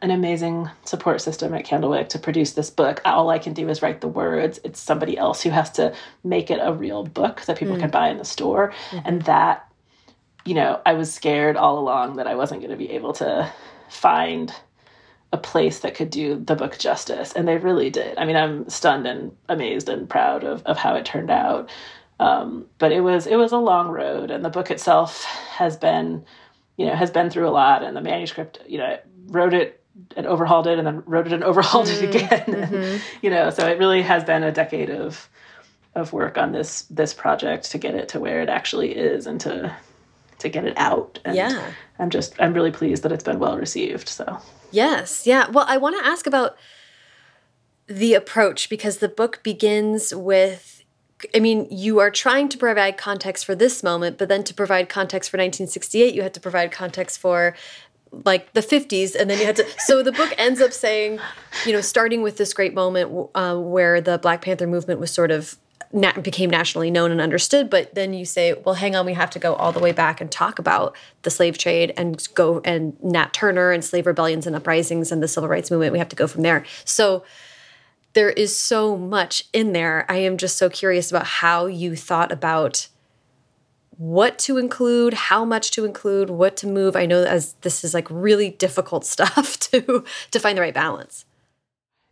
[0.00, 3.00] an amazing support system at Candlewick to produce this book.
[3.04, 4.58] All I can do is write the words.
[4.64, 7.80] It's somebody else who has to make it a real book that people mm.
[7.80, 8.72] can buy in the store.
[8.90, 9.06] Mm-hmm.
[9.06, 9.68] And that,
[10.44, 13.52] you know, I was scared all along that I wasn't going to be able to
[13.88, 14.54] find
[15.32, 17.32] a place that could do the book justice.
[17.32, 18.18] And they really did.
[18.18, 21.70] I mean, I'm stunned and amazed and proud of, of how it turned out.
[22.20, 26.24] Um, but it was it was a long road, and the book itself has been,
[26.76, 27.82] you know, has been through a lot.
[27.82, 29.81] And the manuscript, you know, I wrote it
[30.16, 32.42] and overhauled it, and then wrote it and overhauled mm, it again.
[32.72, 32.96] Mm-hmm.
[33.22, 35.28] you know, so it really has been a decade of
[35.94, 39.40] of work on this this project to get it to where it actually is, and
[39.42, 39.74] to
[40.38, 41.18] to get it out.
[41.24, 44.08] And yeah, I'm just I'm really pleased that it's been well received.
[44.08, 44.38] So
[44.70, 45.48] yes, yeah.
[45.50, 46.56] Well, I want to ask about
[47.86, 50.72] the approach because the book begins with
[51.34, 54.88] I mean, you are trying to provide context for this moment, but then to provide
[54.88, 57.54] context for 1968, you had to provide context for
[58.24, 61.18] like the 50s and then you had to so the book ends up saying
[61.64, 65.30] you know starting with this great moment uh, where the black panther movement was sort
[65.30, 65.56] of
[66.22, 69.38] became nationally known and understood but then you say well hang on we have to
[69.38, 73.32] go all the way back and talk about the slave trade and go and nat
[73.32, 76.26] turner and slave rebellions and uprisings and the civil rights movement we have to go
[76.26, 77.22] from there so
[78.14, 80.04] there is so much in there.
[80.08, 82.88] I am just so curious about how you thought about
[84.02, 86.96] what to include, how much to include, what to move.
[86.96, 91.24] I know as this is like really difficult stuff to to find the right balance.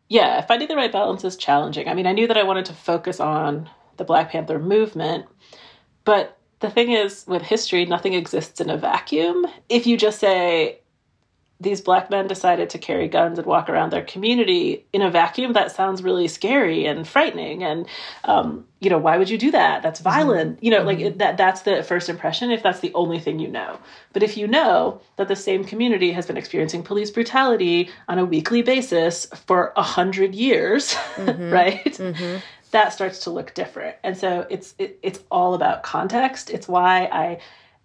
[0.09, 1.89] Yeah, finding the right balance is challenging.
[1.89, 5.27] I mean, I knew that I wanted to focus on the Black Panther movement,
[6.05, 9.47] but the thing is with history, nothing exists in a vacuum.
[9.69, 10.80] If you just say
[11.61, 15.53] these black men decided to carry guns and walk around their community in a vacuum
[15.53, 17.87] that sounds really scary and frightening and
[18.25, 20.11] um, you know why would you do that that's mm-hmm.
[20.11, 20.65] violent mm-hmm.
[20.65, 20.87] you know mm-hmm.
[20.87, 23.79] like it, that that's the first impression if that's the only thing you know
[24.13, 28.25] but if you know that the same community has been experiencing police brutality on a
[28.25, 31.51] weekly basis for a hundred years mm-hmm.
[31.53, 32.39] right mm-hmm.
[32.71, 37.05] that starts to look different and so it's it, it's all about context it's why
[37.13, 37.39] i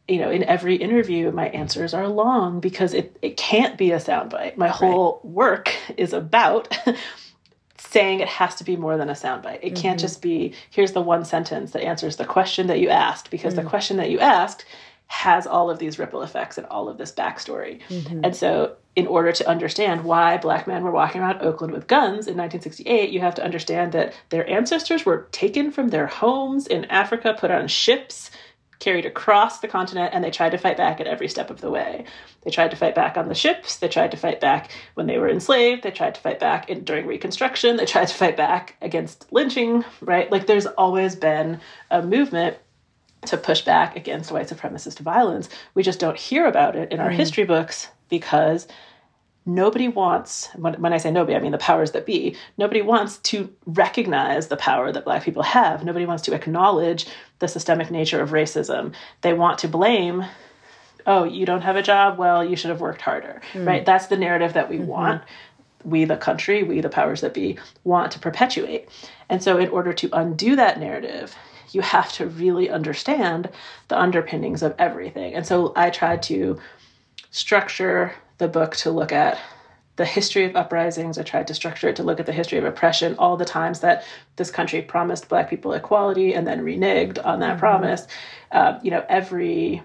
[0.07, 3.97] you know, in every interview, my answers are long because it, it can't be a
[3.97, 4.55] soundbite.
[4.55, 5.31] My whole right.
[5.31, 6.77] work is about
[7.77, 9.59] saying it has to be more than a soundbite.
[9.61, 9.81] It mm-hmm.
[9.81, 13.53] can't just be, here's the one sentence that answers the question that you asked, because
[13.53, 13.63] mm-hmm.
[13.63, 13.69] the mm.
[13.69, 14.65] question that you asked
[15.07, 17.81] has all of these ripple effects and all of this backstory.
[17.89, 18.21] Mm-hmm.
[18.25, 22.27] And so, in order to understand why black men were walking around Oakland with guns
[22.27, 26.85] in 1968, you have to understand that their ancestors were taken from their homes in
[26.85, 28.31] Africa, put on ships,
[28.80, 31.71] carried across the continent and they tried to fight back at every step of the
[31.71, 32.05] way.
[32.43, 35.17] They tried to fight back on the ships, they tried to fight back when they
[35.17, 38.76] were enslaved, they tried to fight back in, during Reconstruction, they tried to fight back
[38.82, 40.32] against lynching, right?
[40.32, 41.59] Like there's always been
[41.89, 42.57] a movement
[43.28, 45.49] to push back against white supremacist violence.
[45.73, 47.15] We just don't hear about it in our mm.
[47.15, 48.67] history books because
[49.45, 53.17] nobody wants when, when i say nobody i mean the powers that be nobody wants
[53.19, 55.83] to recognize the power that black people have.
[55.83, 57.07] Nobody wants to acknowledge
[57.39, 58.93] the systemic nature of racism.
[59.21, 60.25] They want to blame
[61.07, 62.17] oh you don't have a job?
[62.17, 63.67] Well you should have worked harder mm.
[63.67, 63.85] right?
[63.85, 64.87] That's the narrative that we mm-hmm.
[64.87, 65.21] want.
[65.83, 68.89] We the country we the powers that be want to perpetuate.
[69.29, 71.35] And so in order to undo that narrative
[71.71, 73.49] you have to really understand
[73.89, 75.33] the underpinnings of everything.
[75.33, 76.59] And so i tried to
[77.31, 79.39] structure the book to look at
[79.95, 81.17] the history of uprisings.
[81.17, 83.79] I tried to structure it to look at the history of oppression, all the times
[83.79, 84.03] that
[84.36, 87.59] this country promised Black people equality and then reneged on that mm-hmm.
[87.59, 88.07] promise.
[88.51, 89.81] Uh, you know, every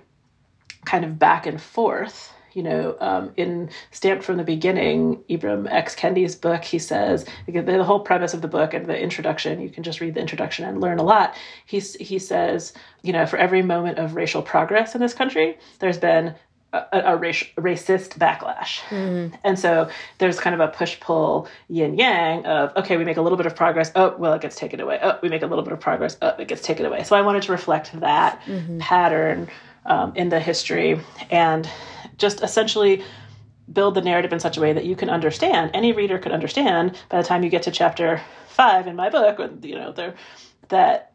[0.85, 2.33] kind of back and forth.
[2.53, 5.95] You know, um, in Stamped from the Beginning, Ibram X.
[5.95, 9.61] Kendi's book, he says the whole premise of the book and the introduction.
[9.61, 11.37] You can just read the introduction and learn a lot.
[11.65, 12.73] He's, he says,
[13.03, 16.35] you know, for every moment of racial progress in this country, there's been
[16.73, 18.81] a, a, racist backlash.
[18.91, 19.33] Mm.
[19.43, 23.23] And so there's kind of a push pull yin yang of, okay, we make a
[23.23, 23.91] little bit of progress.
[23.95, 24.99] Oh, well, it gets taken away.
[25.03, 26.17] Oh, we make a little bit of progress.
[26.23, 27.03] Oh, it gets taken away.
[27.05, 28.79] So I wanted to reflect that mm-hmm.
[28.79, 29.49] pattern
[29.87, 31.01] um, in the history
[31.31, 31.69] and
[32.19, 33.03] just essentially
[33.73, 36.99] build the narrative in such a way that you can understand, any reader could understand
[37.09, 40.15] by the time you get to chapter five in my book, you know, there,
[40.69, 41.15] that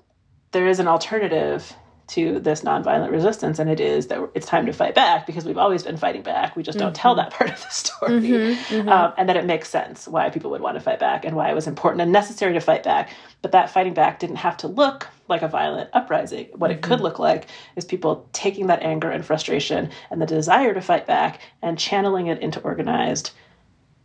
[0.51, 1.73] there is an alternative
[2.07, 5.57] to this nonviolent resistance, and it is that it's time to fight back because we've
[5.57, 6.55] always been fighting back.
[6.55, 7.01] We just don't mm-hmm.
[7.01, 8.89] tell that part of the story, mm-hmm, mm-hmm.
[8.89, 11.49] Um, and that it makes sense why people would want to fight back and why
[11.49, 13.09] it was important and necessary to fight back.
[13.41, 16.47] But that fighting back didn't have to look like a violent uprising.
[16.53, 17.03] What it could mm-hmm.
[17.03, 21.41] look like is people taking that anger and frustration and the desire to fight back
[21.61, 23.31] and channeling it into organized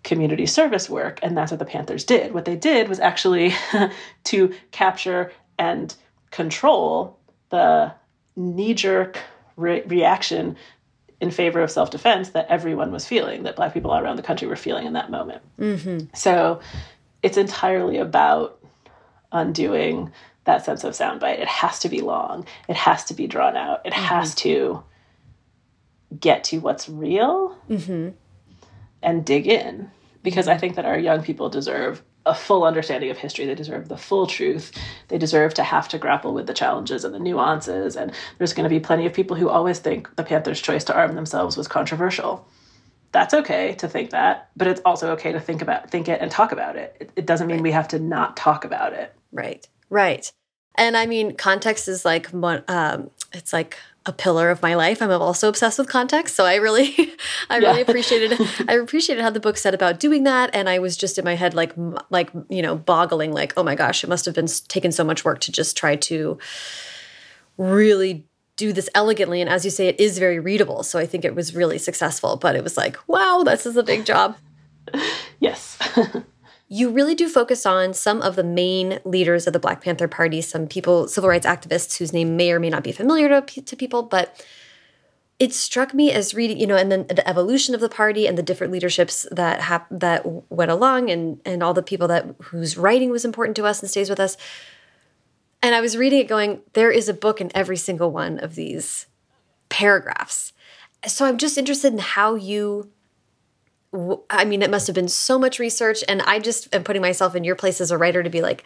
[0.03, 1.21] community service work.
[1.23, 2.33] And that's what the Panthers did.
[2.33, 3.53] What they did was actually
[4.25, 5.95] to capture and
[6.31, 7.19] control
[7.51, 7.93] the
[8.37, 9.19] knee jerk
[9.57, 10.57] re- reaction
[11.21, 14.23] in favor of self defense that everyone was feeling, that Black people all around the
[14.23, 15.43] country were feeling in that moment.
[15.59, 16.15] Mm-hmm.
[16.15, 16.61] So
[17.23, 18.59] it's entirely about
[19.33, 20.13] undoing
[20.45, 21.39] that sense of soundbite.
[21.39, 24.05] It has to be long, it has to be drawn out, it mm-hmm.
[24.05, 24.83] has to
[26.19, 28.11] get to what's real mm-hmm.
[29.03, 29.91] and dig in
[30.23, 33.47] because I think that our young people deserve a full understanding of history.
[33.47, 34.73] They deserve the full truth.
[35.09, 37.97] They deserve to have to grapple with the challenges and the nuances.
[37.97, 40.95] And there's going to be plenty of people who always think the Panthers' choice to
[40.95, 42.47] arm themselves was controversial.
[43.13, 46.31] That's okay to think that, but it's also okay to think about think it and
[46.31, 46.97] talk about it.
[47.01, 47.65] It, it doesn't mean right.
[47.65, 49.15] we have to not talk about it.
[49.33, 49.67] Right.
[49.89, 50.31] Right.
[50.77, 55.03] And I mean, context is like um, it's like a pillar of my life.
[55.03, 56.95] I'm also obsessed with context, so I really,
[57.51, 57.69] I yeah.
[57.69, 58.41] really appreciated.
[58.69, 61.35] I appreciated how the book said about doing that, and I was just in my
[61.35, 61.73] head like,
[62.09, 65.25] like you know, boggling, like, oh my gosh, it must have been taken so much
[65.25, 66.39] work to just try to
[67.59, 68.25] really
[68.57, 69.41] do this elegantly.
[69.41, 72.37] And as you say, it is very readable, so I think it was really successful.
[72.37, 74.37] But it was like, wow, this is a big job.
[75.41, 75.79] yes.
[76.73, 80.41] You really do focus on some of the main leaders of the Black Panther Party,
[80.41, 83.77] some people, civil rights activists whose name may or may not be familiar to, to
[83.77, 84.47] people, but
[85.41, 88.39] it struck me as reading, you know, and then the evolution of the party and
[88.39, 92.77] the different leaderships that hap- that went along, and and all the people that whose
[92.77, 94.37] writing was important to us and stays with us.
[95.63, 98.55] And I was reading it, going, there is a book in every single one of
[98.55, 99.07] these
[99.71, 100.53] paragraphs.
[101.07, 102.91] So I'm just interested in how you
[103.93, 106.05] I mean, it must have been so much research.
[106.09, 108.65] And I just am putting myself in your place as a writer to be like,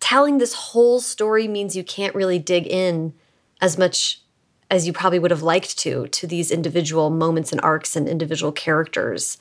[0.00, 3.12] telling this whole story means you can't really dig in
[3.60, 4.20] as much
[4.70, 8.52] as you probably would have liked to, to these individual moments and arcs and individual
[8.52, 9.38] characters.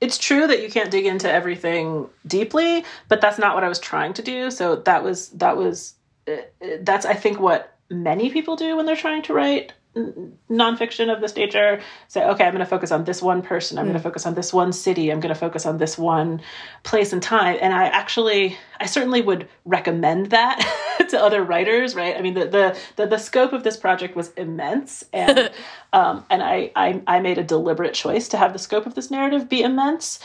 [0.00, 3.78] It's true that you can't dig into everything deeply, but that's not what I was
[3.78, 4.50] trying to do.
[4.50, 5.94] So that was, that was,
[6.26, 6.36] uh,
[6.80, 11.36] that's, I think, what many people do when they're trying to write nonfiction of this
[11.36, 11.78] nature
[12.08, 13.78] say okay i'm going to focus on this one person.
[13.78, 13.88] I'm mm.
[13.88, 15.10] going to focus on this one city.
[15.10, 16.40] I'm going to focus on this one
[16.82, 17.58] place and time.
[17.60, 20.60] And i actually i certainly would recommend that
[21.10, 22.16] to other writers right?
[22.16, 25.04] I mean the, the the, the scope of this project was immense.
[25.12, 25.50] And
[25.92, 29.10] um, and I, I i made a deliberate choice to have the scope of this
[29.10, 30.20] narrative be immense.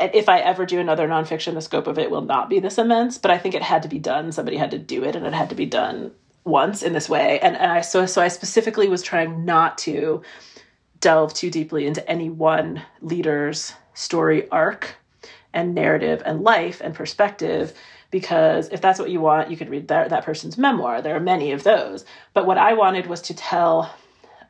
[0.00, 2.78] And if I ever do another nonfiction, the scope of it will not be this
[2.78, 4.32] immense, but I think it had to be done.
[4.32, 6.12] Somebody had to do it, and it had to be done
[6.44, 10.22] once in this way and, and i so so i specifically was trying not to
[11.00, 14.96] delve too deeply into any one leader's story arc
[15.52, 17.74] and narrative and life and perspective
[18.10, 21.20] because if that's what you want you could read that, that person's memoir there are
[21.20, 23.94] many of those but what i wanted was to tell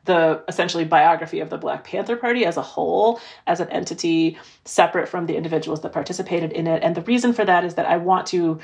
[0.05, 5.07] the essentially biography of the Black Panther Party as a whole, as an entity separate
[5.07, 6.83] from the individuals that participated in it.
[6.83, 8.59] And the reason for that is that I want to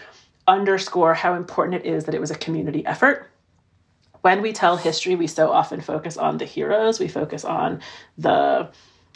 [0.50, 3.30] underscore how important it is that it was a community effort.
[4.22, 7.82] When we tell history, we so often focus on the heroes, we focus on
[8.18, 8.70] the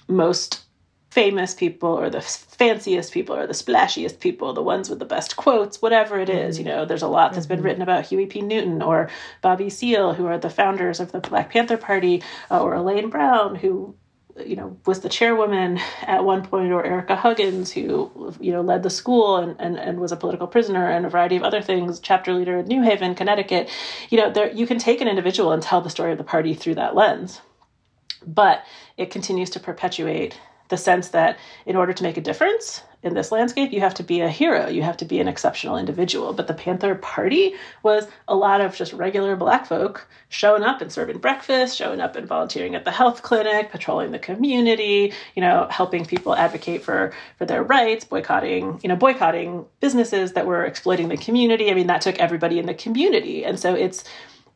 [0.07, 0.61] most
[1.11, 5.35] famous people or the fanciest people or the splashiest people, the ones with the best
[5.35, 6.57] quotes, whatever it is.
[6.57, 7.65] You know, there's a lot that's been mm-hmm.
[7.65, 8.41] written about Huey P.
[8.41, 9.09] Newton or
[9.41, 13.55] Bobby Seale, who are the founders of the Black Panther Party, uh, or Elaine Brown,
[13.55, 13.95] who
[14.45, 18.83] you know was the chairwoman at one point or Ericka Huggins who you know led
[18.83, 21.99] the school and, and, and was a political prisoner and a variety of other things
[21.99, 23.69] chapter leader in new haven connecticut.
[24.09, 26.53] You know there you can take an individual and tell the story of the party
[26.53, 27.41] through that lens.
[28.25, 28.63] But
[28.97, 33.31] it continues to perpetuate the sense that in order to make a difference in this
[33.31, 36.33] landscape, you have to be a hero, you have to be an exceptional individual.
[36.33, 40.91] But the Panther Party was a lot of just regular black folk showing up and
[40.91, 45.67] serving breakfast, showing up and volunteering at the health clinic, patrolling the community, you know,
[45.69, 51.09] helping people advocate for for their rights, boycotting, you know, boycotting businesses that were exploiting
[51.09, 51.69] the community.
[51.69, 53.43] I mean, that took everybody in the community.
[53.43, 54.03] And so it's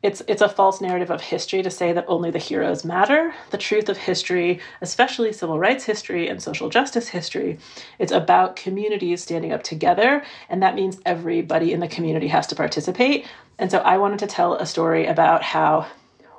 [0.02, 3.34] it's it's a false narrative of history to say that only the heroes matter.
[3.50, 7.58] The truth of history, especially civil rights history and social justice history,
[7.98, 12.54] it's about communities standing up together, and that means everybody in the community has to
[12.54, 13.26] participate.
[13.58, 15.86] And so I wanted to tell a story about how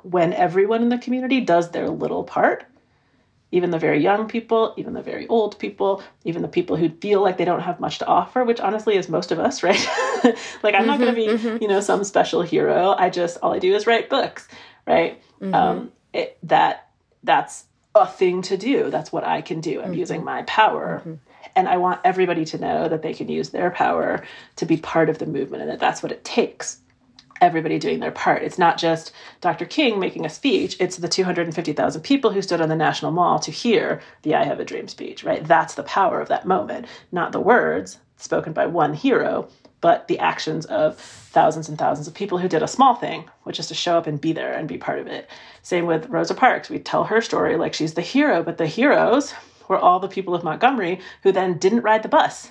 [0.02, 2.64] when everyone in the community does their little part,
[3.52, 7.20] even the very young people, even the very old people, even the people who feel
[7.20, 9.84] like they don't have much to offer, which honestly is most of us, right?
[10.62, 11.62] like I'm mm-hmm, not going to be, mm-hmm.
[11.62, 12.94] you know, some special hero.
[12.96, 14.48] I just all I do is write books,
[14.86, 15.20] right?
[15.40, 15.54] Mm-hmm.
[15.54, 16.88] Um, it, that
[17.22, 18.90] that's a thing to do.
[18.90, 19.82] That's what I can do.
[19.82, 20.26] I'm using mm-hmm.
[20.26, 21.00] my power.
[21.00, 21.14] Mm-hmm.
[21.56, 24.24] And I want everybody to know that they can use their power
[24.56, 26.80] to be part of the movement and that that's what it takes
[27.40, 28.42] everybody doing their part.
[28.42, 29.64] It's not just Dr.
[29.64, 33.50] King making a speech, it's the 250,000 people who stood on the National Mall to
[33.50, 35.44] hear the I Have a Dream speech, right?
[35.46, 39.48] That's the power of that moment, not the words spoken by one hero,
[39.80, 43.58] but the actions of thousands and thousands of people who did a small thing, which
[43.58, 45.28] is to show up and be there and be part of it.
[45.62, 46.68] Same with Rosa Parks.
[46.68, 49.32] We tell her story like she's the hero, but the heroes
[49.68, 52.50] were all the people of Montgomery who then didn't ride the bus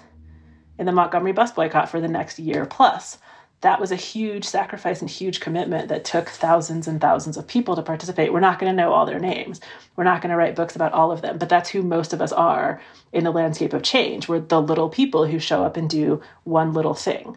[0.80, 3.20] in the Montgomery bus boycott for the next year plus
[3.62, 7.76] that was a huge sacrifice and huge commitment that took thousands and thousands of people
[7.76, 8.32] to participate.
[8.32, 9.60] We're not going to know all their names.
[9.98, 12.22] We're not going to write books about all of them, but that's who most of
[12.22, 12.82] us are
[13.12, 14.30] in the landscape of change.
[14.30, 17.36] We're the little people who show up and do one little thing.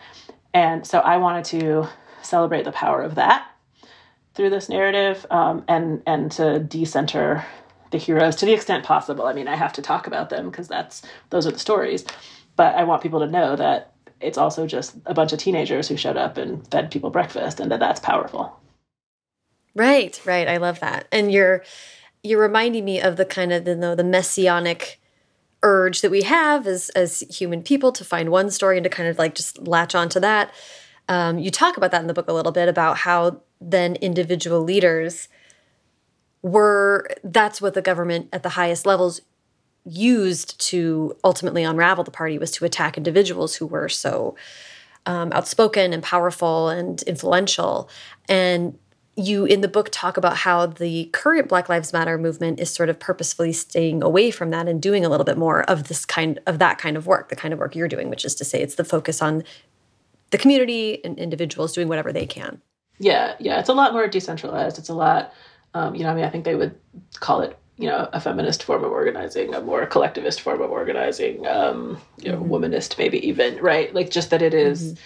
[0.55, 1.89] And so I wanted to
[2.23, 3.49] celebrate the power of that
[4.35, 7.45] through this narrative um, and and to decenter
[7.91, 9.27] the heroes to the extent possible.
[9.27, 12.05] I mean, I have to talk about them because that's those are the stories,
[12.57, 13.92] but I want people to know that
[14.23, 17.71] it's also just a bunch of teenagers who showed up and fed people breakfast and
[17.71, 18.59] that that's powerful.
[19.75, 20.49] Right right.
[20.49, 21.07] I love that.
[21.13, 21.65] And you're
[22.23, 25.01] you're reminding me of the kind of the, the messianic
[25.63, 29.09] urge that we have as as human people to find one story and to kind
[29.09, 30.53] of like just latch onto that.
[31.09, 34.63] Um, you talk about that in the book a little bit about how then individual
[34.63, 35.29] leaders
[36.43, 39.21] were that's what the government at the highest levels
[39.85, 44.37] used to ultimately unravel the party was to attack individuals who were so
[45.07, 47.89] um, outspoken and powerful and influential.
[48.29, 48.79] And
[49.17, 52.89] you in the book talk about how the current Black Lives Matter movement is sort
[52.89, 56.39] of purposefully staying away from that and doing a little bit more of this kind
[56.47, 58.63] of that kind of work, the kind of work you're doing, which is to say
[58.63, 59.43] it's the focus on
[60.31, 62.63] the community and individuals doing whatever they can.
[62.99, 64.79] Yeah, yeah, it's a lot more decentralized.
[64.79, 65.35] It's a lot,
[65.75, 66.75] um, you know, I mean, I think they would
[67.21, 71.47] call it you know a feminist form of organizing a more collectivist form of organizing
[71.47, 72.53] um you know mm-hmm.
[72.53, 75.03] womanist maybe even right like just that it is, mm-hmm.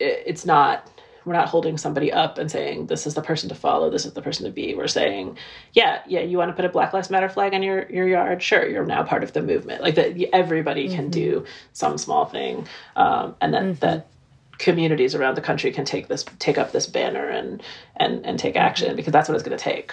[0.00, 0.90] it, it's not
[1.24, 4.14] we're not holding somebody up and saying this is the person to follow this is
[4.14, 5.36] the person to be we're saying
[5.72, 8.42] yeah yeah you want to put a black lives matter flag on your your yard
[8.42, 10.96] sure you're now part of the movement like that everybody mm-hmm.
[10.96, 13.78] can do some small thing um, and that mm-hmm.
[13.80, 14.06] that
[14.58, 17.62] communities around the country can take this take up this banner and
[17.96, 18.96] and and take action mm-hmm.
[18.96, 19.92] because that's what it's going to take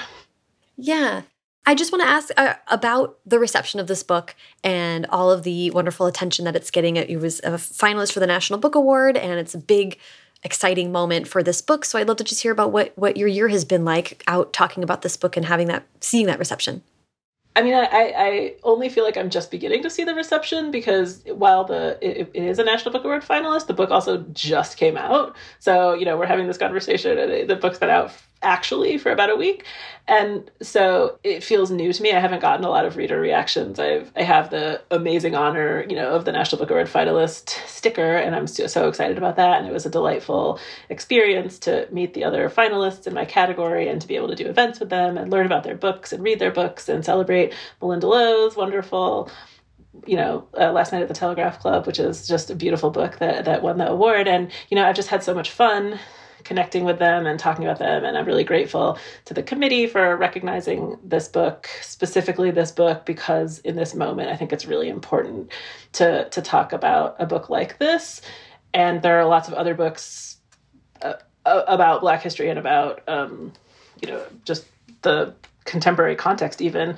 [0.77, 1.21] yeah
[1.67, 5.43] I just want to ask uh, about the reception of this book and all of
[5.43, 6.95] the wonderful attention that it's getting.
[6.95, 9.99] It was a finalist for the National Book Award, and it's a big,
[10.43, 11.83] exciting moment for this book.
[11.83, 14.53] So I'd love to just hear about what what your year has been like out
[14.53, 16.83] talking about this book and having that seeing that reception.
[17.57, 21.23] I mean, I, I only feel like I'm just beginning to see the reception because
[21.25, 24.95] while the it, it is a National Book Award finalist, the book also just came
[24.95, 25.35] out.
[25.59, 29.29] So you know, we're having this conversation, and the book's been out actually for about
[29.29, 29.65] a week.
[30.07, 32.13] And so it feels new to me.
[32.13, 33.79] I haven't gotten a lot of reader reactions.
[33.79, 38.15] I've i have the amazing honor you know of the national book award finalist sticker
[38.15, 39.59] and i'm so, so excited about that.
[39.59, 40.59] And it was a delightful
[40.89, 44.47] experience to meet the other finalists in my category and to be able to do
[44.47, 48.03] events with them and learn about their books and read their books and celebrate Malinda
[48.03, 49.29] lo's wonderful
[50.05, 53.17] you know, uh, last night at the Telegraph Club, which is just a beautiful book
[53.17, 54.27] that that won the award.
[54.27, 55.99] And you know, I've just had so much fun
[56.47, 58.05] connecting with them and talking about them.
[58.05, 63.59] And I'm really grateful to the committee for recognizing this book, specifically this book, because
[63.59, 65.51] in this moment, I think it's really important
[65.93, 68.21] to, to talk about a book like this.
[68.73, 70.37] And there are lots of other books
[71.01, 73.51] uh, about Black history and about, um,
[74.01, 74.65] you know, just
[75.01, 75.33] the
[75.65, 76.95] contemporary context, even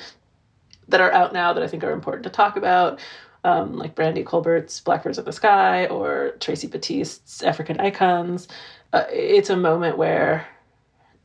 [0.90, 3.00] that are out now that I think are important to talk about.
[3.46, 8.50] Um, like Brandy Colbert's Blackbirds of the Sky or Tracey Baptiste's African Icons
[8.94, 10.48] uh, it's a moment where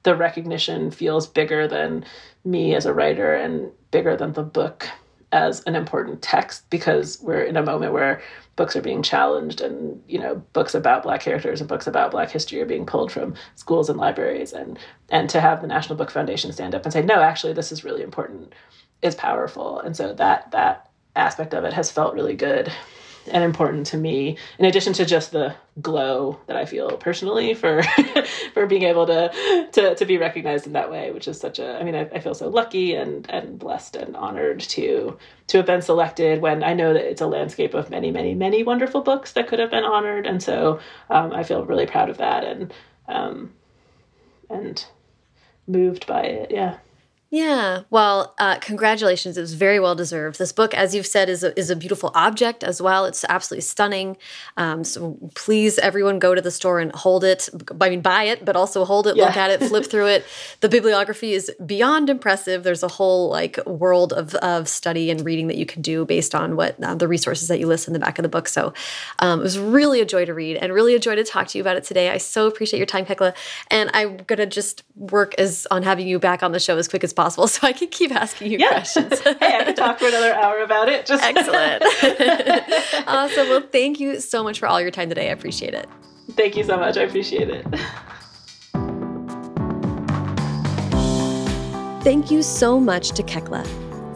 [0.02, 2.04] the recognition feels bigger than
[2.44, 4.86] me as a writer and bigger than the book
[5.32, 8.22] as an important text because we're in a moment where
[8.54, 12.30] books are being challenged and you know books about black characters and books about black
[12.30, 16.10] history are being pulled from schools and libraries and and to have the national book
[16.10, 18.52] foundation stand up and say no actually this is really important.
[19.02, 19.80] Is powerful.
[19.80, 22.72] And so that that aspect of it has felt really good
[23.28, 27.82] and important to me in addition to just the glow that i feel personally for
[28.54, 31.78] for being able to, to to be recognized in that way which is such a
[31.78, 35.18] i mean I, I, feel so lucky and and blessed and honored to
[35.48, 38.62] to have been selected when i know that it's a landscape of many many many
[38.62, 40.26] wonderful books that could have been honored.
[40.26, 42.72] And so um, i feel really proud of that and
[43.06, 43.52] um,
[44.48, 44.84] and
[45.66, 46.50] moved by it.
[46.50, 46.78] Yeah
[47.34, 47.80] yeah.
[47.90, 49.36] Well, uh, congratulations.
[49.36, 50.38] It was very well deserved.
[50.38, 53.06] This book, as you've said, is a, is a beautiful object as well.
[53.06, 54.16] It's absolutely stunning.
[54.56, 57.48] Um, so please, everyone, go to the store and hold it.
[57.80, 59.24] I mean, buy it, but also hold it, yeah.
[59.24, 60.24] look at it, flip through it.
[60.60, 62.62] The bibliography is beyond impressive.
[62.62, 66.34] There's a whole like world of, of study and reading that you can do based
[66.34, 68.48] on what uh, the resources that you list in the back of the book.
[68.48, 68.72] So
[69.18, 71.58] um, it was really a joy to read and really a joy to talk to
[71.58, 72.10] you about it today.
[72.10, 73.34] I so appreciate your time, Kekla.
[73.70, 76.88] And I'm going to just work as on having you back on the show as
[76.88, 78.68] quick as possible possible so I can keep asking you yeah.
[78.68, 79.20] questions.
[79.40, 81.06] hey, I could talk for another hour about it.
[81.06, 81.82] Just Excellent.
[83.08, 83.48] awesome.
[83.48, 85.28] Well, thank you so much for all your time today.
[85.28, 85.88] I appreciate it.
[86.32, 86.96] Thank you so much.
[86.96, 87.66] I appreciate it.
[92.02, 93.66] Thank you so much to Kekla.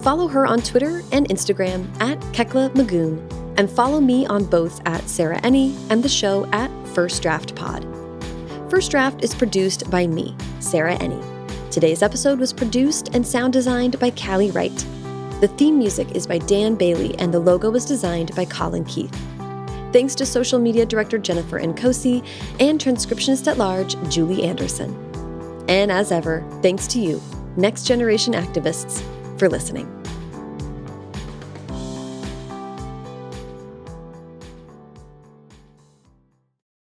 [0.03, 3.19] Follow her on Twitter and Instagram at Kekla Magoon,
[3.59, 7.87] and follow me on both at Sarah Enni and the show at First Draft Pod.
[8.71, 11.38] First Draft is produced by me, Sarah Enni.
[11.79, 14.77] Today's episode was produced and sound designed by Callie Wright.
[15.41, 19.17] The theme music is by Dan Bailey, and the logo was designed by Colin Keith.
[19.93, 22.27] Thanks to social media director Jennifer Nkosi
[22.59, 24.93] and transcriptionist at large Julie Anderson.
[25.69, 27.23] And as ever, thanks to you,
[27.57, 29.01] Next Generation activists,
[29.39, 29.87] for listening.